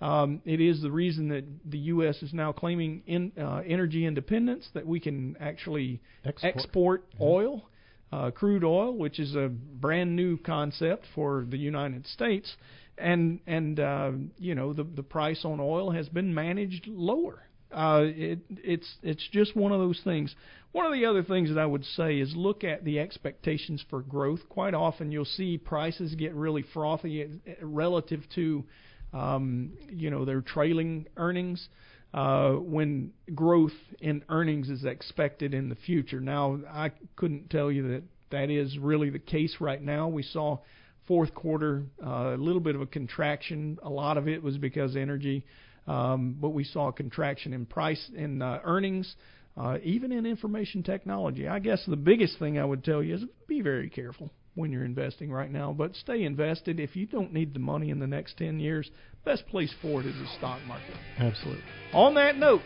[0.00, 2.22] Um, it is the reason that the U.S.
[2.22, 6.56] is now claiming in, uh, energy independence, that we can actually Export.
[6.56, 7.68] export oil,
[8.12, 12.56] uh, crude oil, which is a brand new concept for the United States,
[12.96, 17.42] and and uh, you know the the price on oil has been managed lower.
[17.72, 20.34] Uh, it it's it's just one of those things.
[20.72, 24.02] One of the other things that I would say is look at the expectations for
[24.02, 24.40] growth.
[24.48, 28.64] Quite often you'll see prices get really frothy relative to
[29.12, 31.68] um, you know their trailing earnings
[32.14, 36.20] uh, when growth in earnings is expected in the future.
[36.20, 40.08] Now, I couldn't tell you that that is really the case right now.
[40.08, 40.58] We saw
[41.06, 43.78] fourth quarter uh, a little bit of a contraction.
[43.82, 45.44] A lot of it was because energy,
[45.86, 49.14] um, but we saw a contraction in price in uh, earnings.
[49.58, 51.48] uh, even in information technology.
[51.48, 54.84] I guess the biggest thing I would tell you is be very careful when you're
[54.84, 56.80] investing right now, but stay invested.
[56.80, 58.90] If you don't need the money in the next 10 years,
[59.24, 60.94] best place for it is the stock market.
[61.18, 61.62] Absolutely.
[61.92, 62.62] On that note,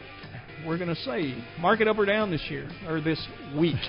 [0.67, 3.21] we're going to say market up or down this year or this
[3.57, 3.77] week.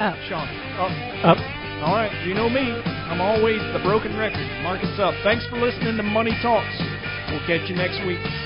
[0.00, 0.16] Up.
[0.26, 0.48] Sean,
[0.80, 1.36] up.
[1.36, 1.66] Up.
[1.84, 2.64] All right, you know me.
[2.64, 4.40] I'm always the broken record.
[4.62, 5.12] Market's up.
[5.22, 6.80] Thanks for listening to Money Talks.
[7.28, 8.45] We'll catch you next week.